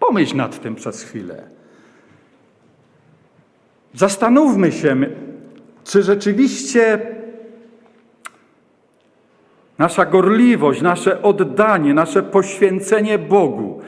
Pomyśl 0.00 0.36
nad 0.36 0.62
tym 0.62 0.74
przez 0.74 1.02
chwilę. 1.02 1.48
Zastanówmy 3.94 4.72
się, 4.72 4.96
czy 5.84 6.02
rzeczywiście 6.02 7.06
nasza 9.82 10.04
gorliwość, 10.04 10.82
nasze 10.82 11.22
oddanie, 11.22 11.94
nasze 11.94 12.22
poświęcenie 12.22 13.18
Bogu, 13.18 13.80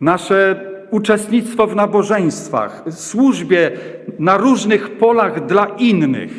nasze 0.00 0.60
uczestnictwo 0.90 1.66
w 1.66 1.76
nabożeństwach, 1.76 2.84
służbie 2.90 3.70
na 4.18 4.36
różnych 4.36 4.98
polach 4.98 5.46
dla 5.46 5.66
innych, 5.66 6.32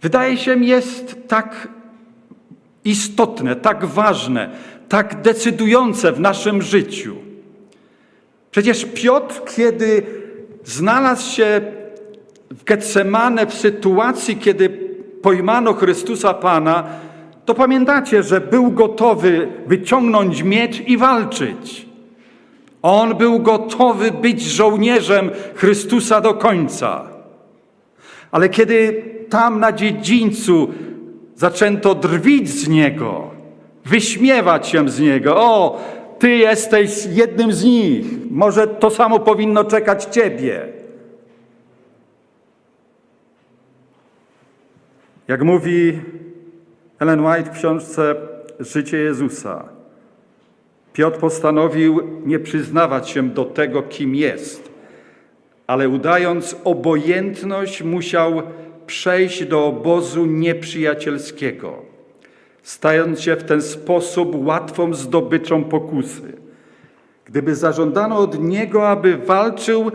wydaje 0.00 0.36
się 0.36 0.64
jest 0.64 1.28
tak 1.28 1.68
istotne, 2.84 3.56
tak 3.56 3.84
ważne, 3.84 4.50
tak 4.88 5.22
decydujące 5.22 6.12
w 6.12 6.20
naszym 6.20 6.62
życiu. 6.62 7.16
Przecież 8.50 8.84
Piotr, 8.94 9.40
kiedy 9.56 10.02
znalazł 10.64 11.30
się 11.30 11.60
w 12.50 12.64
Getsemane 12.64 13.46
w 13.46 13.54
sytuacji, 13.54 14.36
kiedy 14.36 14.68
pojmano 15.22 15.74
Chrystusa 15.74 16.34
Pana, 16.34 16.84
to 17.44 17.54
pamiętacie, 17.54 18.22
że 18.22 18.40
był 18.40 18.70
gotowy 18.70 19.48
wyciągnąć 19.66 20.42
miecz 20.42 20.80
i 20.80 20.96
walczyć. 20.96 21.86
On 22.82 23.14
był 23.14 23.38
gotowy 23.38 24.10
być 24.10 24.42
żołnierzem 24.42 25.30
Chrystusa 25.54 26.20
do 26.20 26.34
końca. 26.34 27.08
Ale 28.30 28.48
kiedy 28.48 29.04
tam 29.28 29.60
na 29.60 29.72
dziedzińcu 29.72 30.68
zaczęto 31.34 31.94
drwić 31.94 32.48
z 32.48 32.68
niego, 32.68 33.30
wyśmiewać 33.84 34.68
się 34.68 34.88
z 34.88 35.00
niego, 35.00 35.36
o, 35.36 35.80
ty 36.18 36.30
jesteś 36.30 37.06
jednym 37.06 37.52
z 37.52 37.64
nich, 37.64 38.06
może 38.30 38.66
to 38.66 38.90
samo 38.90 39.18
powinno 39.18 39.64
czekać 39.64 40.04
ciebie. 40.04 40.68
Jak 45.28 45.42
mówi 45.42 46.00
Ellen 47.02 47.20
White 47.20 47.50
w 47.50 47.58
książce 47.58 48.14
Życie 48.60 48.98
Jezusa, 48.98 49.64
Piotr 50.92 51.18
postanowił 51.18 52.00
nie 52.26 52.38
przyznawać 52.38 53.10
się 53.10 53.28
do 53.28 53.44
tego, 53.44 53.82
kim 53.82 54.14
jest, 54.14 54.70
ale 55.66 55.88
udając 55.88 56.56
obojętność, 56.64 57.82
musiał 57.82 58.42
przejść 58.86 59.44
do 59.44 59.66
obozu 59.66 60.26
nieprzyjacielskiego, 60.26 61.72
stając 62.62 63.20
się 63.20 63.36
w 63.36 63.44
ten 63.44 63.62
sposób 63.62 64.46
łatwą 64.46 64.94
zdobyczą 64.94 65.64
pokusy. 65.64 66.32
Gdyby 67.24 67.54
zażądano 67.54 68.18
od 68.18 68.42
niego, 68.42 68.88
aby 68.88 69.16
walczył 69.16 69.90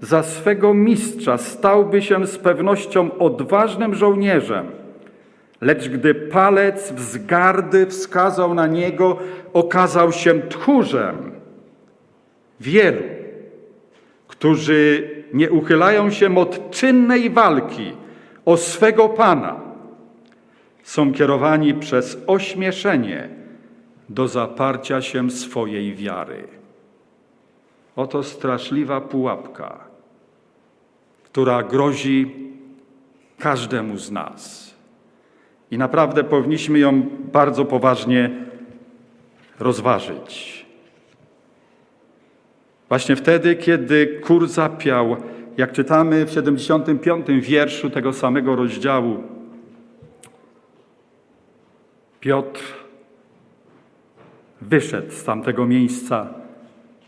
za 0.00 0.22
swego 0.22 0.74
mistrza, 0.74 1.38
stałby 1.38 2.02
się 2.02 2.26
z 2.26 2.38
pewnością 2.38 3.18
odważnym 3.18 3.94
żołnierzem. 3.94 4.81
Lecz 5.62 5.88
gdy 5.88 6.14
palec 6.14 6.92
wzgardy 6.92 7.86
wskazał 7.86 8.54
na 8.54 8.66
niego, 8.66 9.18
okazał 9.52 10.12
się 10.12 10.40
tchórzem. 10.40 11.32
Wielu, 12.60 13.02
którzy 14.28 15.10
nie 15.32 15.50
uchylają 15.50 16.10
się 16.10 16.38
od 16.38 16.70
czynnej 16.70 17.30
walki 17.30 17.92
o 18.44 18.56
swego 18.56 19.08
Pana, 19.08 19.60
są 20.82 21.12
kierowani 21.12 21.74
przez 21.74 22.18
ośmieszenie 22.26 23.28
do 24.08 24.28
zaparcia 24.28 25.02
się 25.02 25.30
swojej 25.30 25.94
wiary. 25.94 26.48
Oto 27.96 28.22
straszliwa 28.22 29.00
pułapka, 29.00 29.78
która 31.24 31.62
grozi 31.62 32.34
każdemu 33.38 33.96
z 33.98 34.10
nas. 34.10 34.71
I 35.72 35.78
naprawdę 35.78 36.24
powinniśmy 36.24 36.78
ją 36.78 37.02
bardzo 37.32 37.64
poważnie 37.64 38.30
rozważyć. 39.60 40.66
Właśnie 42.88 43.16
wtedy, 43.16 43.56
kiedy 43.56 44.06
kur 44.06 44.48
zapiał, 44.48 45.16
jak 45.56 45.72
czytamy 45.72 46.26
w 46.26 46.30
75. 46.30 47.26
wierszu 47.28 47.90
tego 47.90 48.12
samego 48.12 48.56
rozdziału, 48.56 49.22
Piotr 52.20 52.62
wyszedł 54.60 55.10
z 55.10 55.24
tamtego 55.24 55.66
miejsca 55.66 56.34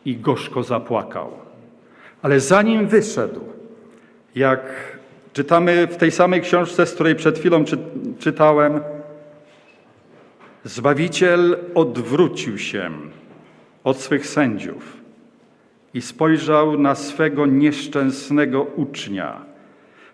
i 0.05 0.16
gorzko 0.16 0.62
zapłakał. 0.62 1.31
Ale 2.22 2.40
zanim 2.40 2.88
wyszedł, 2.88 3.40
jak 4.35 4.93
czytamy 5.34 5.86
w 5.86 5.96
tej 5.96 6.10
samej 6.10 6.40
książce, 6.40 6.86
z 6.86 6.94
której 6.94 7.14
przed 7.14 7.38
chwilą 7.38 7.64
czy, 7.64 7.78
czytałem, 8.18 8.80
Zbawiciel 10.64 11.56
odwrócił 11.74 12.58
się 12.58 12.90
od 13.84 13.96
swych 13.96 14.26
sędziów 14.26 14.96
i 15.94 16.02
spojrzał 16.02 16.78
na 16.78 16.94
swego 16.94 17.46
nieszczęsnego 17.46 18.62
ucznia. 18.62 19.44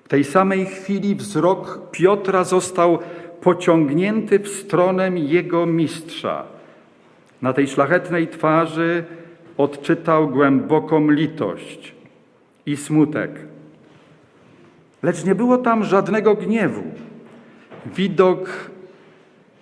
W 0.05 0.09
tej 0.09 0.25
samej 0.25 0.67
chwili 0.67 1.15
wzrok 1.15 1.91
Piotra 1.91 2.45
został 2.45 2.99
pociągnięty 3.41 4.39
w 4.39 4.49
stronę 4.49 5.11
jego 5.11 5.67
mistrza. 5.67 6.45
Na 7.43 7.53
tej 7.53 7.69
szlachetnej 7.69 8.29
twarzy 8.29 9.05
odczytał 9.57 10.29
głęboką 10.29 11.11
litość 11.11 11.95
i 12.67 12.77
smutek. 12.77 13.50
Lecz 15.03 15.25
nie 15.25 15.35
było 15.35 15.59
tam 15.59 15.85
żadnego 15.85 16.35
gniewu. 16.35 16.83
Widok 17.87 18.71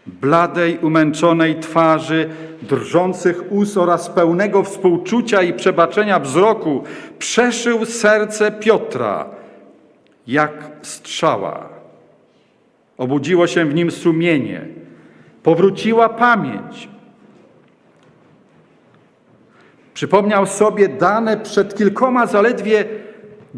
bladej, 0.06 0.78
umęczonej 0.78 1.60
twarzy, 1.60 2.30
drżących 2.62 3.52
ust 3.52 3.76
oraz 3.76 4.10
pełnego 4.10 4.62
współczucia 4.62 5.42
i 5.42 5.52
przebaczenia 5.52 6.20
wzroku 6.20 6.84
przeszył 7.18 7.84
serce 7.84 8.52
Piotra 8.52 9.26
jak 10.26 10.52
strzała. 10.82 11.68
Obudziło 12.98 13.46
się 13.46 13.64
w 13.64 13.74
nim 13.74 13.90
sumienie, 13.90 14.66
powróciła 15.42 16.08
pamięć. 16.08 16.88
Przypomniał 19.94 20.46
sobie 20.46 20.88
dane 20.88 21.36
przed 21.36 21.76
kilkoma 21.76 22.26
zaledwie 22.26 22.84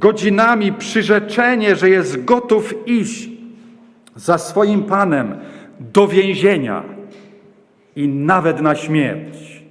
godzinami 0.00 0.72
przyrzeczenie, 0.72 1.76
że 1.76 1.90
jest 1.90 2.24
gotów 2.24 2.88
iść 2.88 3.28
za 4.16 4.38
swoim 4.38 4.82
Panem 4.82 5.38
do 5.80 6.08
więzienia 6.08 6.84
i 7.96 8.08
nawet 8.08 8.60
na 8.60 8.74
śmierć. 8.74 9.62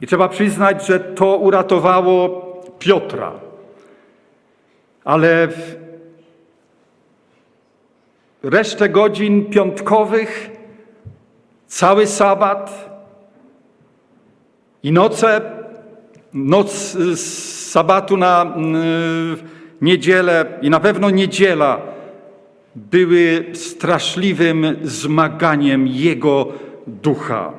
I 0.00 0.06
trzeba 0.06 0.28
przyznać, 0.28 0.86
że 0.86 1.00
to 1.00 1.36
uratowało 1.36 2.46
Piotra. 2.78 3.32
Ale 5.04 5.48
w 5.48 5.76
resztę 8.42 8.88
godzin 8.88 9.50
piątkowych, 9.50 10.50
cały 11.66 12.06
sabat 12.06 12.90
i 14.82 14.92
noce, 14.92 15.59
noc 16.34 16.96
z 17.14 17.20
sabatu 17.70 18.16
na 18.16 18.54
niedzielę 19.80 20.58
i 20.62 20.70
na 20.70 20.80
pewno 20.80 21.10
niedziela 21.10 21.80
były 22.76 23.44
straszliwym 23.52 24.76
zmaganiem 24.82 25.86
jego 25.86 26.48
ducha. 26.86 27.52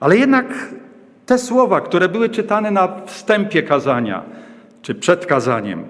Ale 0.00 0.16
jednak 0.16 0.74
te 1.26 1.38
słowa, 1.38 1.80
które 1.80 2.08
były 2.08 2.28
czytane 2.28 2.70
na 2.70 3.00
wstępie 3.06 3.62
kazania, 3.62 4.22
czy 4.82 4.94
przed 4.94 5.26
kazaniem, 5.26 5.84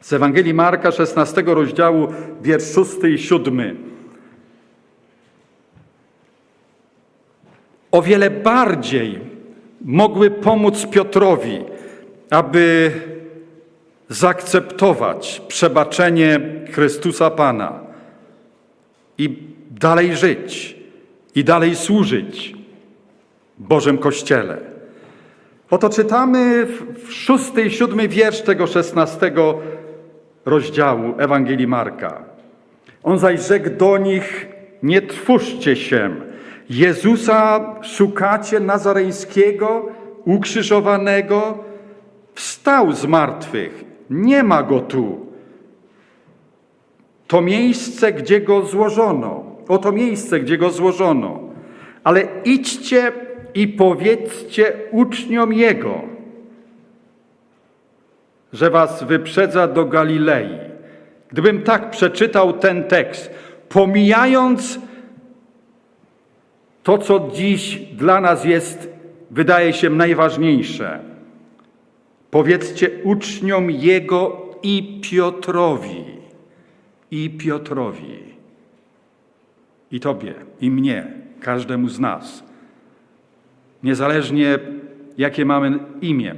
z 0.00 0.12
Ewangelii 0.12 0.54
Marka 0.54 0.90
16 0.90 1.42
rozdziału, 1.46 2.08
wiersz 2.42 2.74
6 2.74 2.90
i 3.04 3.18
7, 3.18 3.91
o 7.92 8.02
wiele 8.02 8.30
bardziej 8.30 9.18
mogły 9.84 10.30
pomóc 10.30 10.86
Piotrowi, 10.86 11.64
aby 12.30 12.92
zaakceptować 14.08 15.42
przebaczenie 15.48 16.40
Chrystusa 16.70 17.30
Pana 17.30 17.80
i 19.18 19.38
dalej 19.70 20.16
żyć, 20.16 20.76
i 21.34 21.44
dalej 21.44 21.76
służyć 21.76 22.54
Bożym 23.58 23.98
Kościele. 23.98 24.58
Oto 25.70 25.88
czytamy 25.90 26.66
w 27.06 27.12
szósty 27.12 27.62
i 27.62 27.70
siódmy 27.70 28.08
wiersz 28.08 28.40
tego 28.40 28.66
szesnastego 28.66 29.58
rozdziału 30.44 31.14
Ewangelii 31.18 31.66
Marka. 31.66 32.24
On 33.02 33.18
zaś 33.18 33.48
rzekł 33.48 33.70
do 33.70 33.98
nich, 33.98 34.46
nie 34.82 35.02
trwóżcie 35.02 35.76
się, 35.76 36.31
Jezusa 36.72 37.74
szukacie 37.82 38.60
Nazareńskiego, 38.60 39.88
ukrzyżowanego, 40.24 41.58
wstał 42.34 42.92
z 42.92 43.06
martwych, 43.06 43.84
nie 44.10 44.42
ma 44.42 44.62
go 44.62 44.80
tu. 44.80 45.26
To 47.26 47.40
miejsce, 47.40 48.12
gdzie 48.12 48.40
go 48.40 48.62
złożono, 48.62 49.44
oto 49.68 49.92
miejsce, 49.92 50.40
gdzie 50.40 50.58
go 50.58 50.70
złożono. 50.70 51.40
Ale 52.04 52.22
idźcie 52.44 53.12
i 53.54 53.68
powiedzcie 53.68 54.72
uczniom 54.90 55.52
Jego, 55.52 56.00
że 58.52 58.70
was 58.70 59.02
wyprzedza 59.04 59.68
do 59.68 59.84
Galilei. 59.84 60.58
Gdybym 61.28 61.62
tak 61.62 61.90
przeczytał 61.90 62.52
ten 62.52 62.84
tekst, 62.84 63.30
pomijając 63.68 64.78
to, 66.82 66.98
co 66.98 67.30
dziś 67.34 67.76
dla 67.76 68.20
nas 68.20 68.44
jest, 68.44 68.88
wydaje 69.30 69.72
się 69.72 69.90
najważniejsze. 69.90 71.00
Powiedzcie 72.30 72.90
uczniom 73.04 73.70
Jego 73.70 74.50
i 74.62 75.00
Piotrowi, 75.10 76.04
i 77.10 77.30
Piotrowi, 77.30 78.18
i 79.90 80.00
Tobie, 80.00 80.34
i 80.60 80.70
mnie, 80.70 81.12
każdemu 81.40 81.88
z 81.88 82.00
nas, 82.00 82.44
niezależnie 83.82 84.58
jakie 85.18 85.44
mamy 85.44 85.78
imię. 86.00 86.34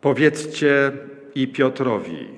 Powiedzcie 0.00 0.92
i 1.34 1.48
Piotrowi. 1.48 2.28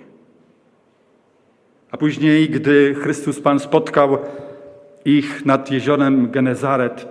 A 1.90 1.96
później, 1.96 2.50
gdy 2.50 2.94
Chrystus 2.94 3.40
Pan 3.40 3.61
spotkał 3.61 4.18
ich 5.05 5.45
nad 5.45 5.71
jeziorem 5.71 6.31
Genezaret, 6.31 7.09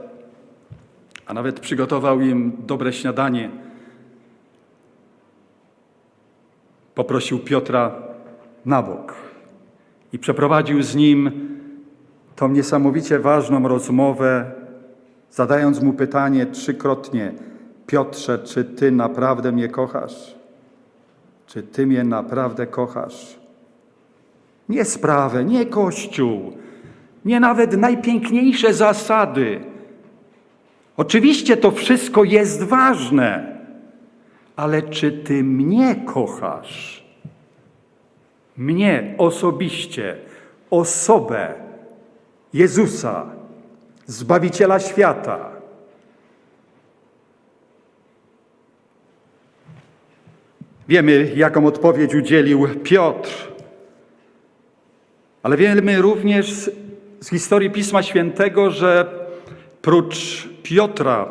a 1.25 1.33
nawet 1.33 1.59
przygotował 1.59 2.21
im 2.21 2.51
dobre 2.65 2.93
śniadanie, 2.93 3.49
poprosił 6.95 7.39
Piotra 7.39 7.91
na 8.65 8.81
bok 8.81 9.15
i 10.13 10.19
przeprowadził 10.19 10.83
z 10.83 10.95
nim 10.95 11.31
tą 12.35 12.47
niesamowicie 12.47 13.19
ważną 13.19 13.67
rozmowę, 13.67 14.51
zadając 15.31 15.81
mu 15.81 15.93
pytanie 15.93 16.45
trzykrotnie: 16.45 17.33
Piotrze, 17.87 18.39
czy 18.39 18.63
ty 18.63 18.91
naprawdę 18.91 19.51
mnie 19.51 19.67
kochasz? 19.67 20.35
Czy 21.47 21.63
ty 21.63 21.87
mnie 21.87 22.03
naprawdę 22.03 22.67
kochasz? 22.67 23.39
Nie 24.69 24.85
sprawę, 24.85 25.45
nie 25.45 25.65
kościół, 25.65 26.53
nie 27.25 27.39
nawet 27.39 27.77
najpiękniejsze 27.77 28.73
zasady. 28.73 29.59
Oczywiście 30.97 31.57
to 31.57 31.71
wszystko 31.71 32.23
jest 32.23 32.63
ważne, 32.63 33.57
ale 34.55 34.81
czy 34.81 35.11
ty 35.11 35.43
mnie 35.43 35.95
kochasz? 35.95 37.03
Mnie 38.57 39.15
osobiście, 39.17 40.15
osobę 40.69 41.53
Jezusa, 42.53 43.39
Zbawiciela 44.09 44.79
świata. 44.79 45.49
Wiemy, 50.87 51.31
jaką 51.35 51.65
odpowiedź 51.65 52.15
udzielił 52.15 52.67
Piotr, 52.83 53.29
ale 55.43 55.57
wiemy 55.57 56.01
również 56.01 56.71
z 57.21 57.29
historii 57.29 57.71
Pisma 57.71 58.03
Świętego, 58.03 58.71
że 58.71 59.05
prócz 59.81 60.47
Piotra 60.63 61.27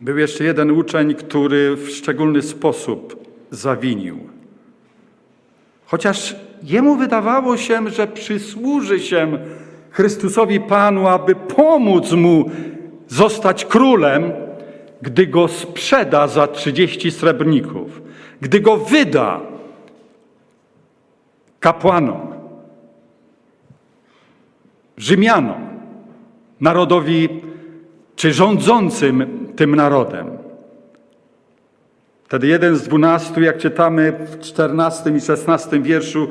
był 0.00 0.18
jeszcze 0.18 0.44
jeden 0.44 0.70
uczeń, 0.70 1.14
który 1.14 1.76
w 1.76 1.90
szczególny 1.90 2.42
sposób 2.42 3.26
zawinił. 3.50 4.18
Chociaż 5.84 6.36
jemu 6.62 6.96
wydawało 6.96 7.56
się, 7.56 7.90
że 7.90 8.06
przysłuży 8.06 9.00
się 9.00 9.38
Chrystusowi 9.90 10.60
Panu, 10.60 11.08
aby 11.08 11.34
pomóc 11.34 12.12
mu 12.12 12.50
zostać 13.08 13.64
królem, 13.64 14.32
gdy 15.02 15.26
go 15.26 15.48
sprzeda 15.48 16.28
za 16.28 16.46
30 16.46 17.10
srebrników, 17.10 18.02
gdy 18.40 18.60
go 18.60 18.76
wyda 18.76 19.40
kapłanom, 21.60 22.41
Rzymianom, 24.96 25.68
narodowi 26.60 27.28
czy 28.16 28.32
rządzącym 28.32 29.26
tym 29.56 29.76
narodem. 29.76 30.26
Wtedy 32.24 32.46
jeden 32.46 32.76
z 32.76 32.82
dwunastu, 32.82 33.40
jak 33.40 33.58
czytamy 33.58 34.12
w 34.12 34.40
czternastym 34.40 35.16
i 35.16 35.20
szesnastym 35.20 35.82
wierszu 35.82 36.28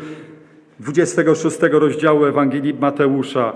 26 0.79 1.57
rozdziału 1.71 2.25
Ewangelii 2.25 2.73
Mateusza. 2.73 3.53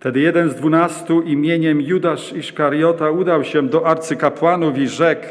Wtedy 0.00 0.20
jeden 0.20 0.50
z 0.50 0.54
dwunastu 0.54 1.22
imieniem 1.22 1.80
Judasz 1.80 2.32
Iszkariota 2.32 3.10
udał 3.10 3.44
się 3.44 3.68
do 3.68 3.86
arcykapłanów 3.86 4.78
i 4.78 4.88
rzekł, 4.88 5.26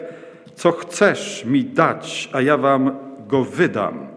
co 0.55 0.71
chcesz 0.71 1.45
mi 1.45 1.63
dać, 1.63 2.29
a 2.33 2.41
ja 2.41 2.57
wam 2.57 2.91
go 3.27 3.43
wydam. 3.43 4.07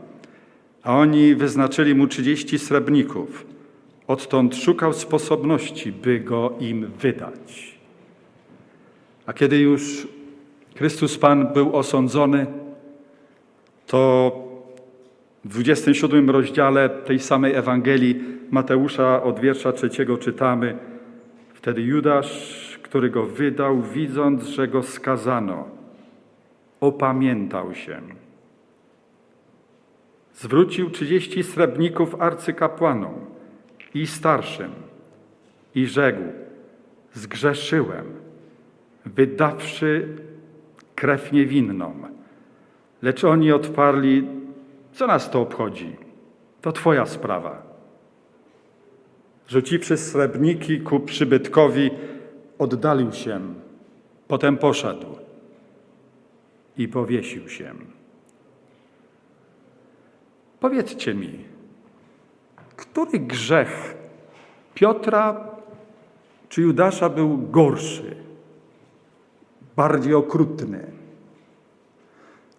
A 0.82 0.96
oni 0.96 1.34
wyznaczyli 1.34 1.94
mu 1.94 2.06
trzydzieści 2.06 2.58
srebrników. 2.58 3.46
Odtąd 4.08 4.56
szukał 4.56 4.92
sposobności, 4.92 5.92
by 5.92 6.20
go 6.20 6.52
im 6.60 6.86
wydać. 6.86 7.78
A 9.26 9.32
kiedy 9.32 9.58
już 9.58 10.08
Chrystus 10.76 11.18
Pan 11.18 11.52
był 11.52 11.76
osądzony, 11.76 12.46
to 13.86 14.32
w 15.44 15.48
27 15.48 16.30
rozdziale 16.30 16.88
tej 16.88 17.18
samej 17.18 17.54
Ewangelii 17.54 18.24
Mateusza 18.50 19.22
od 19.22 19.40
wiersza 19.40 19.72
trzeciego 19.72 20.18
czytamy 20.18 20.78
Wtedy 21.54 21.82
Judasz, 21.82 22.78
który 22.82 23.10
go 23.10 23.26
wydał, 23.26 23.82
widząc, 23.82 24.44
że 24.44 24.68
go 24.68 24.82
skazano, 24.82 25.68
opamiętał 26.80 27.74
się. 27.74 28.00
Zwrócił 30.34 30.90
trzydzieści 30.90 31.42
srebrników 31.42 32.20
arcykapłanom 32.20 33.37
i 34.02 34.06
starszym 34.06 34.72
i 35.74 35.86
rzekł, 35.86 36.22
zgrzeszyłem, 37.12 38.06
wydawszy 39.06 40.16
krew 40.94 41.32
niewinną. 41.32 41.94
Lecz 43.02 43.24
oni 43.24 43.52
odparli, 43.52 44.26
co 44.92 45.06
nas 45.06 45.30
to 45.30 45.40
obchodzi? 45.40 45.96
To 46.60 46.72
Twoja 46.72 47.06
sprawa. 47.06 47.62
Rzuciwszy 49.48 49.96
srebrniki 49.96 50.80
ku 50.80 51.00
przybytkowi, 51.00 51.90
oddalił 52.58 53.12
się, 53.12 53.40
potem 54.28 54.56
poszedł 54.56 55.06
i 56.76 56.88
powiesił 56.88 57.48
się. 57.48 57.74
Powiedzcie 60.60 61.14
mi, 61.14 61.44
który 62.78 63.18
grzech 63.18 63.96
Piotra 64.74 65.40
czy 66.48 66.62
Judasza 66.62 67.08
był 67.08 67.38
gorszy, 67.38 68.16
bardziej 69.76 70.14
okrutny? 70.14 70.86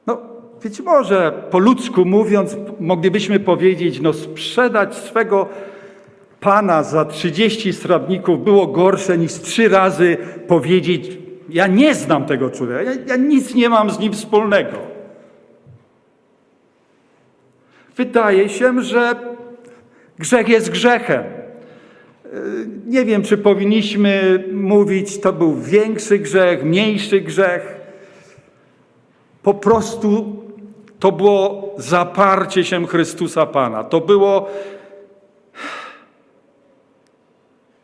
No, 0.07 0.17
być 0.63 0.81
może 0.81 1.43
po 1.51 1.59
ludzku 1.59 2.05
mówiąc, 2.05 2.57
moglibyśmy 2.79 3.39
powiedzieć, 3.39 4.01
no 4.01 4.13
sprzedać 4.13 4.95
swego 4.95 5.47
Pana 6.39 6.83
za 6.83 7.05
30 7.05 7.73
srebrników 7.73 8.43
było 8.43 8.67
gorsze 8.67 9.17
niż 9.17 9.33
trzy 9.33 9.69
razy 9.69 10.17
powiedzieć, 10.47 11.17
ja 11.49 11.67
nie 11.67 11.95
znam 11.95 12.25
tego 12.25 12.49
człowieka, 12.49 12.83
ja, 12.83 12.91
ja 13.07 13.15
nic 13.15 13.55
nie 13.55 13.69
mam 13.69 13.89
z 13.89 13.99
nim 13.99 14.13
wspólnego. 14.13 14.77
Wydaje 17.95 18.49
się, 18.49 18.81
że 18.81 19.28
grzech 20.19 20.49
jest 20.49 20.69
grzechem. 20.69 21.23
Nie 22.85 23.05
wiem, 23.05 23.23
czy 23.23 23.37
powinniśmy 23.37 24.43
mówić, 24.53 25.19
to 25.19 25.33
był 25.33 25.55
większy 25.55 26.19
grzech, 26.19 26.63
mniejszy 26.63 27.21
grzech. 27.21 27.75
Po 29.43 29.53
prostu 29.53 30.35
to 30.99 31.11
było 31.11 31.75
zaparcie 31.77 32.63
się 32.63 32.87
Chrystusa 32.87 33.45
Pana. 33.45 33.83
To 33.83 34.01
było 34.01 34.49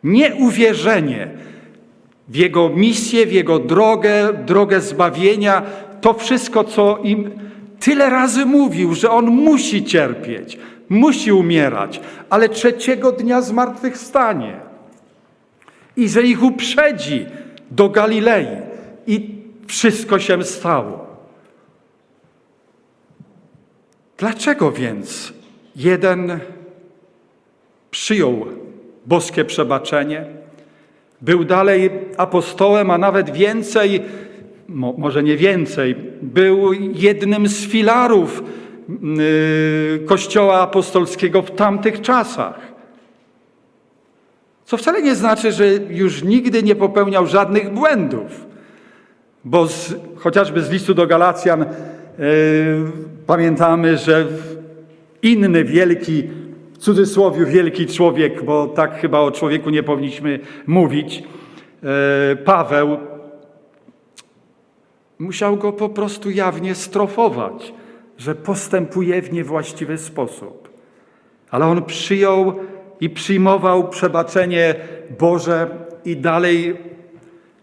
nieuwierzenie 0.03 1.29
w 2.27 2.35
Jego 2.35 2.69
misję, 2.69 3.25
w 3.25 3.33
Jego 3.33 3.59
drogę, 3.59 4.33
drogę 4.45 4.81
zbawienia. 4.81 5.61
To 6.01 6.13
wszystko, 6.13 6.63
co 6.63 6.97
im 7.03 7.31
tyle 7.79 8.09
razy 8.09 8.45
mówił, 8.45 8.95
że 8.95 9.11
On 9.11 9.25
musi 9.25 9.83
cierpieć, 9.83 10.57
musi 10.89 11.31
umierać, 11.31 12.01
ale 12.29 12.49
trzeciego 12.49 13.11
dnia 13.11 13.41
zmartwychwstanie. 13.41 14.59
I 15.97 16.09
że 16.09 16.23
ich 16.23 16.43
uprzedzi 16.43 17.25
do 17.71 17.89
Galilei. 17.89 18.47
I 19.07 19.35
wszystko 19.67 20.19
się 20.19 20.43
stało. 20.43 21.05
Dlaczego 24.17 24.71
więc 24.71 25.33
jeden 25.75 26.39
przyjął 27.91 28.45
boskie 29.05 29.45
przebaczenie, 29.45 30.25
był 31.21 31.43
dalej 31.43 31.89
apostołem, 32.17 32.91
a 32.91 32.97
nawet 32.97 33.29
więcej, 33.29 34.01
może 34.97 35.23
nie 35.23 35.37
więcej, 35.37 35.95
był 36.21 36.73
jednym 36.73 37.47
z 37.47 37.65
filarów 37.65 38.43
Kościoła 40.05 40.61
apostolskiego 40.61 41.41
w 41.41 41.51
tamtych 41.51 42.01
czasach. 42.01 42.75
Co 44.65 44.77
wcale 44.77 45.01
nie 45.01 45.15
znaczy, 45.15 45.51
że 45.51 45.67
już 45.73 46.23
nigdy 46.23 46.63
nie 46.63 46.75
popełniał 46.75 47.27
żadnych 47.27 47.73
błędów, 47.73 48.45
bo 49.43 49.67
z, 49.67 49.95
chociażby 50.15 50.61
z 50.61 50.69
listu 50.69 50.93
do 50.93 51.07
Galacjan 51.07 51.59
yy, 51.59 51.65
pamiętamy, 53.27 53.97
że 53.97 54.27
inny 55.21 55.63
wielki, 55.63 56.23
w 56.73 56.77
cudzysłowie 56.77 57.45
wielki 57.45 57.87
człowiek, 57.87 58.43
bo 58.43 58.67
tak 58.67 58.99
chyba 58.99 59.19
o 59.19 59.31
człowieku 59.31 59.69
nie 59.69 59.83
powinniśmy 59.83 60.39
mówić, 60.67 61.23
yy, 61.83 62.35
Paweł, 62.35 62.97
musiał 65.19 65.57
go 65.57 65.73
po 65.73 65.89
prostu 65.89 66.29
jawnie 66.29 66.75
strofować, 66.75 67.73
że 68.17 68.35
postępuje 68.35 69.21
w 69.21 69.33
niewłaściwy 69.33 69.97
sposób. 69.97 70.69
Ale 71.49 71.65
on 71.65 71.83
przyjął 71.83 72.53
i 72.99 73.09
przyjmował 73.09 73.89
przebaczenie 73.89 74.75
Boże 75.19 75.69
i 76.05 76.17
dalej 76.17 76.77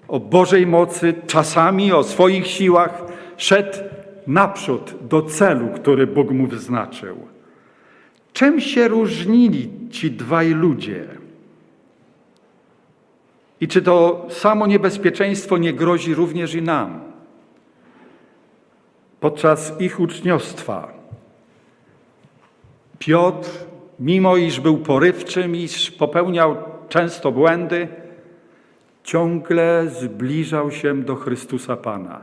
o 0.09 0.21
Bożej 0.21 0.67
mocy, 0.67 1.15
czasami 1.27 1.93
o 1.93 2.03
swoich 2.03 2.47
siłach 2.47 3.03
szedł 3.37 3.79
naprzód 4.27 4.95
do 5.09 5.23
celu, 5.23 5.69
który 5.75 6.07
Bóg 6.07 6.31
mu 6.31 6.47
wyznaczył. 6.47 7.17
Czym 8.33 8.61
się 8.61 8.89
różnili 8.89 9.71
ci 9.91 10.11
dwaj 10.11 10.51
ludzie? 10.51 11.05
I 13.61 13.69
czy 13.69 13.83
to 13.83 14.27
samo 14.31 14.67
niebezpieczeństwo 14.67 15.59
nie 15.59 15.73
grozi 15.73 16.15
również 16.15 16.55
i 16.55 16.63
nam? 16.63 17.12
Podczas 19.23 19.81
ich 19.81 20.01
uczniostwa 20.01 20.93
Piotr, 22.99 23.51
mimo 24.01 24.37
iż 24.37 24.61
był 24.61 24.79
porywczym, 24.79 25.57
iż 25.57 25.91
popełniał 25.91 26.57
często 26.89 27.33
błędy, 27.33 27.89
ciągle 29.05 29.87
zbliżał 30.01 30.71
się 30.71 31.03
do 31.03 31.17
Chrystusa 31.17 31.77
Pana. 31.77 32.21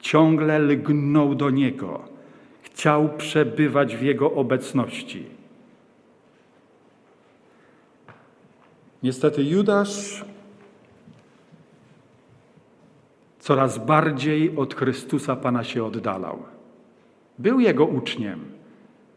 Ciągle 0.00 0.58
lgnął 0.58 1.34
do 1.34 1.50
Niego. 1.50 2.00
Chciał 2.62 3.08
przebywać 3.08 3.96
w 3.96 4.02
Jego 4.02 4.32
obecności. 4.32 5.26
Niestety 9.02 9.42
Judasz 9.42 10.24
coraz 13.42 13.78
bardziej 13.78 14.56
od 14.56 14.74
Chrystusa 14.74 15.36
Pana 15.36 15.64
się 15.64 15.84
oddalał. 15.84 16.42
Był 17.38 17.60
Jego 17.60 17.84
uczniem, 17.84 18.40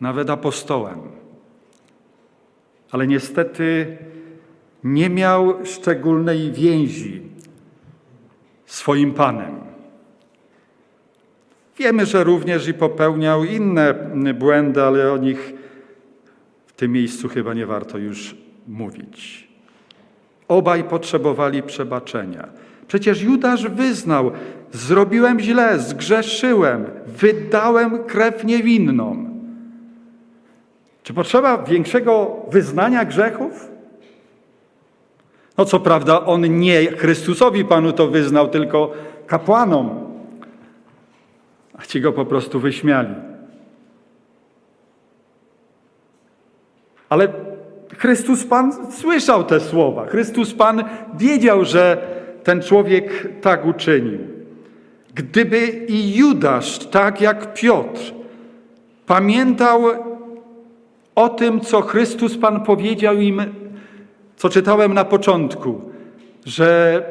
nawet 0.01 0.29
apostołem, 0.29 0.99
ale 2.91 3.07
niestety 3.07 3.97
nie 4.83 5.09
miał 5.09 5.65
szczególnej 5.65 6.51
więzi 6.51 7.21
swoim 8.65 9.13
Panem. 9.13 9.55
Wiemy, 11.77 12.05
że 12.05 12.23
również 12.23 12.67
i 12.67 12.73
popełniał 12.73 13.43
inne 13.43 13.93
błędy, 14.33 14.83
ale 14.83 15.11
o 15.11 15.17
nich 15.17 15.53
w 16.65 16.73
tym 16.73 16.91
miejscu 16.91 17.29
chyba 17.29 17.53
nie 17.53 17.65
warto 17.65 17.97
już 17.97 18.35
mówić. 18.67 19.47
Obaj 20.47 20.83
potrzebowali 20.83 21.63
przebaczenia. 21.63 22.64
Przecież 22.87 23.21
Judasz 23.21 23.67
wyznał: 23.67 24.31
Zrobiłem 24.71 25.39
źle, 25.39 25.79
zgrzeszyłem, 25.79 26.85
wydałem 27.07 28.03
krew 28.03 28.43
niewinną. 28.43 29.29
Czy 31.03 31.13
potrzeba 31.13 31.57
większego 31.57 32.35
wyznania 32.51 33.05
grzechów? 33.05 33.71
No 35.57 35.65
co 35.65 35.79
prawda 35.79 36.25
on 36.25 36.59
nie 36.59 36.87
Chrystusowi 36.87 37.65
Panu 37.65 37.93
to 37.93 38.07
wyznał, 38.07 38.47
tylko 38.47 38.91
kapłanom, 39.27 39.89
a 41.77 41.85
ci 41.85 42.01
go 42.01 42.13
po 42.13 42.25
prostu 42.25 42.59
wyśmiali. 42.59 43.15
Ale 47.09 47.27
Chrystus 47.97 48.43
Pan 48.43 48.91
słyszał 48.91 49.43
te 49.43 49.59
słowa. 49.59 50.05
Chrystus 50.05 50.53
Pan 50.53 50.83
wiedział, 51.13 51.65
że 51.65 52.14
ten 52.45 52.61
człowiek 52.61 53.27
tak 53.41 53.65
uczynił. 53.65 54.19
Gdyby 55.15 55.67
i 55.67 56.15
Judasz, 56.15 56.77
tak 56.79 57.21
jak 57.21 57.53
Piotr, 57.53 58.13
pamiętał 59.05 59.81
o 61.15 61.29
tym, 61.29 61.61
co 61.61 61.81
Chrystus 61.81 62.37
Pan 62.37 62.63
powiedział 62.63 63.15
im, 63.15 63.41
co 64.35 64.49
czytałem 64.49 64.93
na 64.93 65.05
początku, 65.05 65.81
że 66.45 67.01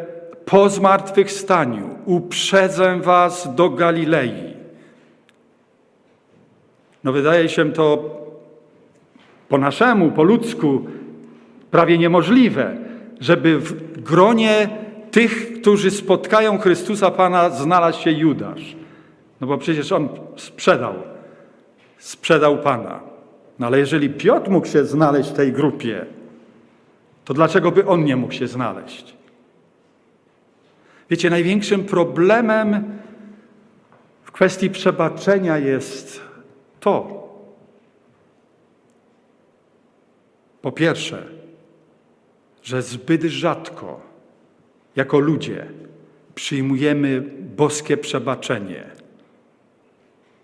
po 0.44 0.68
zmartwychwstaniu 0.68 1.88
uprzedzę 2.04 3.00
was 3.00 3.54
do 3.54 3.70
Galilei. 3.70 4.54
No 7.04 7.12
wydaje 7.12 7.48
się 7.48 7.72
to 7.72 8.10
po 9.48 9.58
naszemu, 9.58 10.10
po 10.10 10.22
ludzku 10.22 10.84
prawie 11.70 11.98
niemożliwe, 11.98 12.76
żeby 13.20 13.58
w 13.58 14.00
gronie 14.02 14.84
tych, 15.14 15.60
którzy 15.60 15.90
spotkają 15.90 16.58
Chrystusa 16.58 17.10
Pana, 17.10 17.50
znalazł 17.50 18.00
się 18.00 18.10
Judasz. 18.10 18.76
No 19.40 19.46
bo 19.46 19.58
przecież 19.58 19.92
on 19.92 20.08
sprzedał, 20.36 20.94
sprzedał 21.98 22.58
Pana. 22.58 23.00
No 23.58 23.66
ale 23.66 23.78
jeżeli 23.78 24.10
Piotr 24.10 24.50
mógł 24.50 24.66
się 24.66 24.84
znaleźć 24.84 25.30
w 25.30 25.32
tej 25.32 25.52
grupie, 25.52 26.06
to 27.24 27.34
dlaczego 27.34 27.70
by 27.70 27.86
on 27.86 28.04
nie 28.04 28.16
mógł 28.16 28.32
się 28.32 28.46
znaleźć? 28.46 29.16
Wiecie, 31.10 31.30
największym 31.30 31.84
problemem 31.84 32.98
w 34.22 34.32
kwestii 34.32 34.70
przebaczenia 34.70 35.58
jest 35.58 36.20
to, 36.80 37.24
po 40.62 40.72
pierwsze, 40.72 41.22
że 42.62 42.82
zbyt 42.82 43.22
rzadko 43.22 44.13
jako 44.96 45.18
ludzie 45.18 45.66
przyjmujemy 46.34 47.22
boskie 47.56 47.96
przebaczenie. 47.96 48.84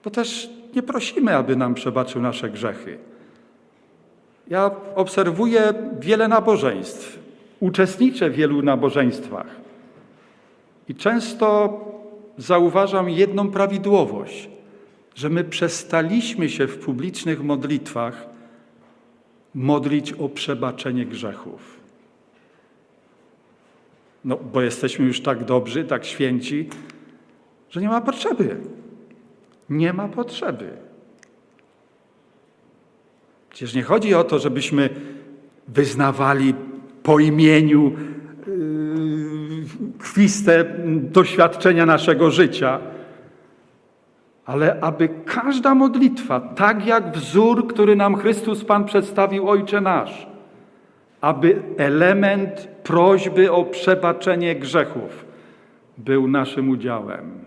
Bo 0.05 0.11
też 0.11 0.51
nie 0.75 0.83
prosimy, 0.83 1.37
aby 1.37 1.57
nam 1.57 1.75
przebaczył 1.75 2.23
nasze 2.23 2.51
grzechy. 2.51 2.99
Ja 4.49 4.71
obserwuję 4.95 5.73
wiele 6.01 6.29
nabożeństw, 6.29 7.19
uczestniczę 7.61 8.31
w 8.31 8.35
wielu 8.35 8.63
nabożeństwach 8.63 9.47
i 10.89 10.95
często 10.95 11.81
zauważam 12.39 13.11
jedną 13.11 13.51
prawidłowość, 13.51 14.49
że 15.15 15.29
my 15.29 15.45
przestaliśmy 15.45 16.49
się 16.49 16.67
w 16.67 16.79
publicznych 16.79 17.43
modlitwach 17.43 18.27
modlić 19.55 20.13
o 20.13 20.29
przebaczenie 20.29 21.07
grzechów. 21.07 21.80
No, 24.25 24.37
bo 24.53 24.61
jesteśmy 24.61 25.07
już 25.07 25.21
tak 25.21 25.45
dobrzy, 25.45 25.85
tak 25.85 26.05
święci, 26.05 26.69
że 27.71 27.81
nie 27.81 27.89
ma 27.89 28.01
potrzeby. 28.01 28.57
Nie 29.71 29.93
ma 29.93 30.09
potrzeby. 30.09 30.71
Przecież 33.51 33.75
nie 33.75 33.83
chodzi 33.83 34.15
o 34.15 34.25
to, 34.25 34.39
żebyśmy 34.39 34.91
wyznawali 35.69 36.55
po 37.03 37.19
imieniu 37.19 37.93
yy, 38.47 39.99
krwiste 39.99 40.65
doświadczenia 40.87 41.87
naszego 41.87 42.31
życia, 42.31 42.81
ale 44.45 44.81
aby 44.81 45.09
każda 45.25 45.75
modlitwa, 45.75 46.41
tak 46.41 46.87
jak 46.87 47.17
wzór, 47.17 47.67
który 47.67 47.97
nam 47.97 48.17
Chrystus 48.17 48.65
Pan 48.65 48.85
przedstawił, 48.85 49.49
Ojcze 49.49 49.81
nasz, 49.81 50.30
aby 51.21 51.63
element 51.77 52.69
prośby 52.83 53.53
o 53.53 53.65
przebaczenie 53.65 54.57
grzechów 54.57 55.25
był 55.99 56.29
naszym 56.29 56.69
udziałem. 56.69 57.45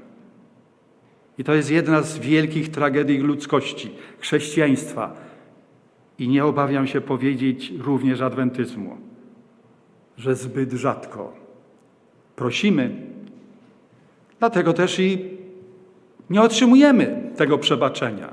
I 1.38 1.44
to 1.44 1.54
jest 1.54 1.72
jedna 1.72 2.02
z 2.02 2.20
wielkich 2.20 2.72
tragedii 2.72 3.18
ludzkości, 3.18 3.92
chrześcijaństwa 4.20 5.16
i 6.20 6.28
nie 6.28 6.46
obawiam 6.46 6.88
się 6.88 7.02
powiedzieć 7.02 7.74
również 7.80 8.22
adwentyzmu, 8.22 8.98
że 10.18 10.36
zbyt 10.36 10.72
rzadko 10.72 11.34
prosimy, 12.36 12.92
dlatego 14.40 14.74
też 14.74 15.00
i 15.00 15.30
nie 16.30 16.42
otrzymujemy 16.42 17.32
tego 17.38 17.58
przebaczenia. 17.58 18.30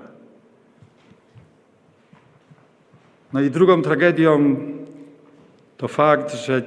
No 3.32 3.40
i 3.40 3.50
drugą 3.50 3.82
tragedią 3.82 4.56
to 5.80 5.88
fakt, 5.88 6.34
że 6.34 6.62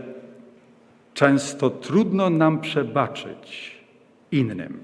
często 1.14 1.70
trudno 1.70 2.30
nam 2.30 2.62
przebaczyć 2.62 3.78
innym. 4.32 4.84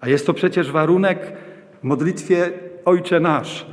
A 0.00 0.08
jest 0.08 0.26
to 0.26 0.34
przecież 0.34 0.70
warunek 0.72 1.32
w 1.80 1.84
modlitwie 1.84 2.52
Ojcze 2.84 3.20
Nasz. 3.20 3.66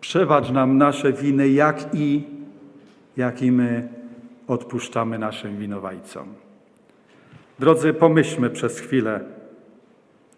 Przebacz 0.00 0.50
nam 0.50 0.78
nasze 0.78 1.12
winy, 1.12 1.48
jak 1.48 1.94
i, 1.94 2.24
jak 3.16 3.42
i 3.42 3.52
my 3.52 3.88
odpuszczamy 4.48 5.18
naszym 5.18 5.58
winowajcom. 5.58 6.34
Drodzy, 7.58 7.94
pomyślmy 7.94 8.50
przez 8.50 8.80
chwilę, 8.80 9.20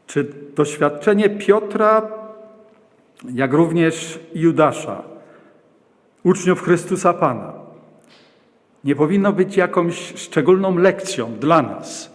czy 0.06 0.32
doświadczenie 0.54 1.30
Piotra, 1.30 2.10
jak 3.34 3.52
również 3.52 4.20
Judasza, 4.34 5.02
uczniów 6.24 6.62
Chrystusa 6.62 7.14
Pana, 7.14 7.57
nie 8.88 8.96
powinno 8.96 9.32
być 9.32 9.56
jakąś 9.56 10.12
szczególną 10.16 10.78
lekcją 10.78 11.34
dla 11.34 11.62
nas, 11.62 12.12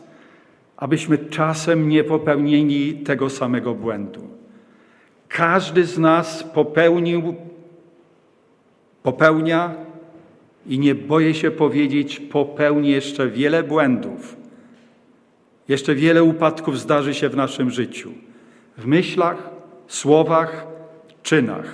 abyśmy 0.77 1.17
czasem 1.17 1.89
nie 1.89 2.03
popełnili 2.03 2.93
tego 2.93 3.29
samego 3.29 3.73
błędu. 3.75 4.27
Każdy 5.27 5.85
z 5.85 5.97
nas 5.97 6.43
popełnił, 6.43 7.35
popełnia 9.03 9.75
i 10.67 10.79
nie 10.79 10.95
boję 10.95 11.33
się 11.33 11.51
powiedzieć, 11.51 12.19
popełni 12.19 12.89
jeszcze 12.89 13.27
wiele 13.27 13.63
błędów. 13.63 14.35
Jeszcze 15.67 15.95
wiele 15.95 16.23
upadków 16.23 16.79
zdarzy 16.79 17.13
się 17.13 17.29
w 17.29 17.35
naszym 17.35 17.69
życiu. 17.69 18.11
W 18.77 18.85
myślach, 18.85 19.49
słowach, 19.87 20.67
czynach. 21.23 21.73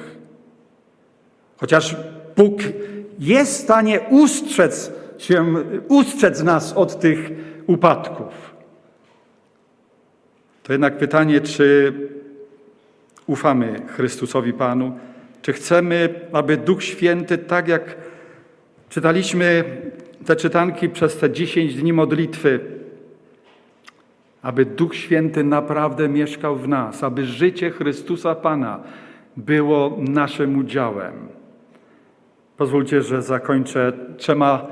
Chociaż 1.57 1.95
Bóg 2.37 2.61
jest 3.19 3.53
w 3.53 3.63
stanie 3.63 3.99
ustrzec, 4.09 4.91
się, 5.17 5.45
ustrzec 5.87 6.43
nas 6.43 6.73
od 6.73 6.99
tych 6.99 7.29
upadków. 7.67 8.55
To 10.63 10.73
jednak 10.73 10.97
pytanie, 10.97 11.41
czy 11.41 11.93
ufamy 13.27 13.81
Chrystusowi 13.87 14.53
Panu, 14.53 14.91
czy 15.41 15.53
chcemy, 15.53 16.09
aby 16.31 16.57
Duch 16.57 16.83
Święty, 16.83 17.37
tak 17.37 17.67
jak 17.67 17.95
czytaliśmy 18.89 19.63
te 20.25 20.35
czytanki 20.35 20.89
przez 20.89 21.17
te 21.17 21.31
10 21.31 21.75
dni 21.75 21.93
modlitwy, 21.93 22.59
aby 24.41 24.65
Duch 24.65 24.95
Święty 24.95 25.43
naprawdę 25.43 26.09
mieszkał 26.09 26.55
w 26.55 26.67
nas, 26.67 27.03
aby 27.03 27.25
życie 27.25 27.71
Chrystusa 27.71 28.35
Pana 28.35 28.79
było 29.37 29.97
naszym 29.99 30.57
udziałem. 30.57 31.38
Pozwólcie, 32.59 33.01
że 33.01 33.21
zakończę 33.21 33.93
trzema 34.17 34.67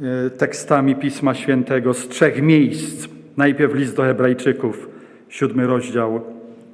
e, 0.00 0.30
tekstami 0.30 0.96
Pisma 0.96 1.34
Świętego 1.34 1.94
z 1.94 2.08
trzech 2.08 2.42
miejsc. 2.42 3.08
Najpierw 3.36 3.74
list 3.74 3.96
do 3.96 4.02
Hebrajczyków, 4.02 4.88
siódmy 5.28 5.66
rozdział 5.66 6.20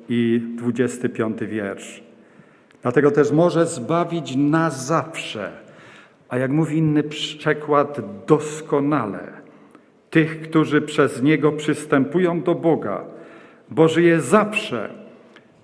i 0.08 0.42
dwudziesty 0.56 1.08
piąty 1.08 1.46
wiersz. 1.46 2.02
Dlatego 2.82 3.10
też 3.10 3.30
może 3.30 3.66
zbawić 3.66 4.36
na 4.36 4.70
zawsze, 4.70 5.52
a 6.28 6.38
jak 6.38 6.50
mówi 6.50 6.76
inny 6.76 7.02
przekład, 7.02 8.00
doskonale 8.26 9.32
tych, 10.10 10.40
którzy 10.42 10.82
przez 10.82 11.22
Niego 11.22 11.52
przystępują 11.52 12.42
do 12.42 12.54
Boga, 12.54 13.04
bo 13.68 13.88
żyje 13.88 14.20
zawsze, 14.20 14.90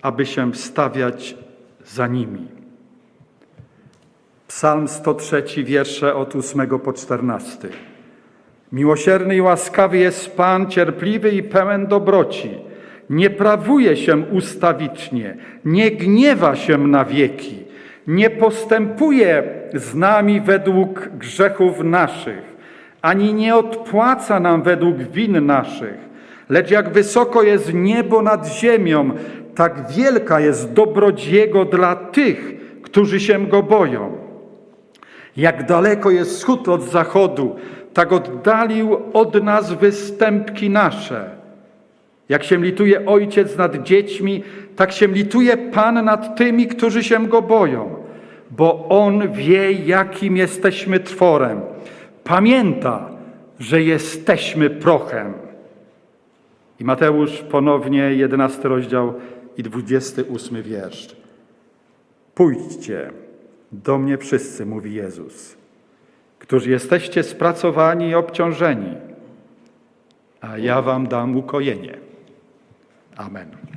aby 0.02 0.26
się 0.26 0.52
wstawiać 0.52 1.36
za 1.84 2.06
nimi. 2.06 2.55
Psalm 4.56 4.88
103, 4.88 5.64
wiersze 5.64 6.14
od 6.14 6.36
8 6.36 6.68
po 6.78 6.92
14. 6.92 7.68
Miłosierny 8.72 9.36
i 9.36 9.40
łaskawy 9.40 9.98
jest 9.98 10.36
Pan, 10.36 10.70
cierpliwy 10.70 11.30
i 11.30 11.42
pełen 11.42 11.86
dobroci. 11.86 12.50
Nie 13.10 13.30
prawuje 13.30 13.96
się 13.96 14.16
ustawicznie, 14.16 15.36
nie 15.64 15.90
gniewa 15.90 16.56
się 16.56 16.78
na 16.78 17.04
wieki, 17.04 17.64
nie 18.06 18.30
postępuje 18.30 19.42
z 19.74 19.94
nami 19.94 20.40
według 20.40 21.08
grzechów 21.08 21.84
naszych, 21.84 22.56
ani 23.02 23.34
nie 23.34 23.56
odpłaca 23.56 24.40
nam 24.40 24.62
według 24.62 24.96
win 24.96 25.46
naszych. 25.46 25.98
Lecz 26.48 26.70
jak 26.70 26.92
wysoko 26.92 27.42
jest 27.42 27.74
niebo 27.74 28.22
nad 28.22 28.48
ziemią, 28.48 29.10
tak 29.54 29.92
wielka 29.96 30.40
jest 30.40 30.72
dobroć 30.72 31.26
Jego 31.26 31.64
dla 31.64 31.96
tych, 31.96 32.54
którzy 32.82 33.20
się 33.20 33.46
Go 33.46 33.62
boją. 33.62 34.25
Jak 35.36 35.66
daleko 35.66 36.10
jest 36.10 36.36
wschód 36.36 36.68
od 36.68 36.90
zachodu, 36.90 37.56
tak 37.94 38.12
oddalił 38.12 38.96
od 39.12 39.44
nas 39.44 39.72
występki 39.72 40.70
nasze. 40.70 41.30
Jak 42.28 42.44
się 42.44 42.56
lituje 42.56 43.06
ojciec 43.06 43.56
nad 43.56 43.82
dziećmi, 43.82 44.42
tak 44.76 44.92
się 44.92 45.06
lituje 45.06 45.56
Pan 45.56 46.04
nad 46.04 46.36
tymi, 46.36 46.66
którzy 46.66 47.04
się 47.04 47.26
go 47.26 47.42
boją, 47.42 47.94
bo 48.50 48.88
on 48.88 49.32
wie, 49.32 49.72
jakim 49.72 50.36
jesteśmy 50.36 51.00
tworem. 51.00 51.60
Pamięta, 52.24 53.10
że 53.58 53.82
jesteśmy 53.82 54.70
prochem. 54.70 55.32
I 56.80 56.84
Mateusz 56.84 57.42
ponownie, 57.50 58.14
11 58.14 58.68
rozdział 58.68 59.14
i 59.56 59.62
28 59.62 60.62
wiersz. 60.62 61.16
Pójdźcie 62.34 63.10
do 63.72 63.98
mnie 63.98 64.18
wszyscy, 64.18 64.66
mówi 64.66 64.94
Jezus, 64.94 65.56
którzy 66.38 66.70
jesteście 66.70 67.22
spracowani 67.22 68.08
i 68.08 68.14
obciążeni, 68.14 68.94
a 70.40 70.58
ja 70.58 70.82
wam 70.82 71.08
dam 71.08 71.36
ukojenie. 71.36 71.98
Amen. 73.16 73.75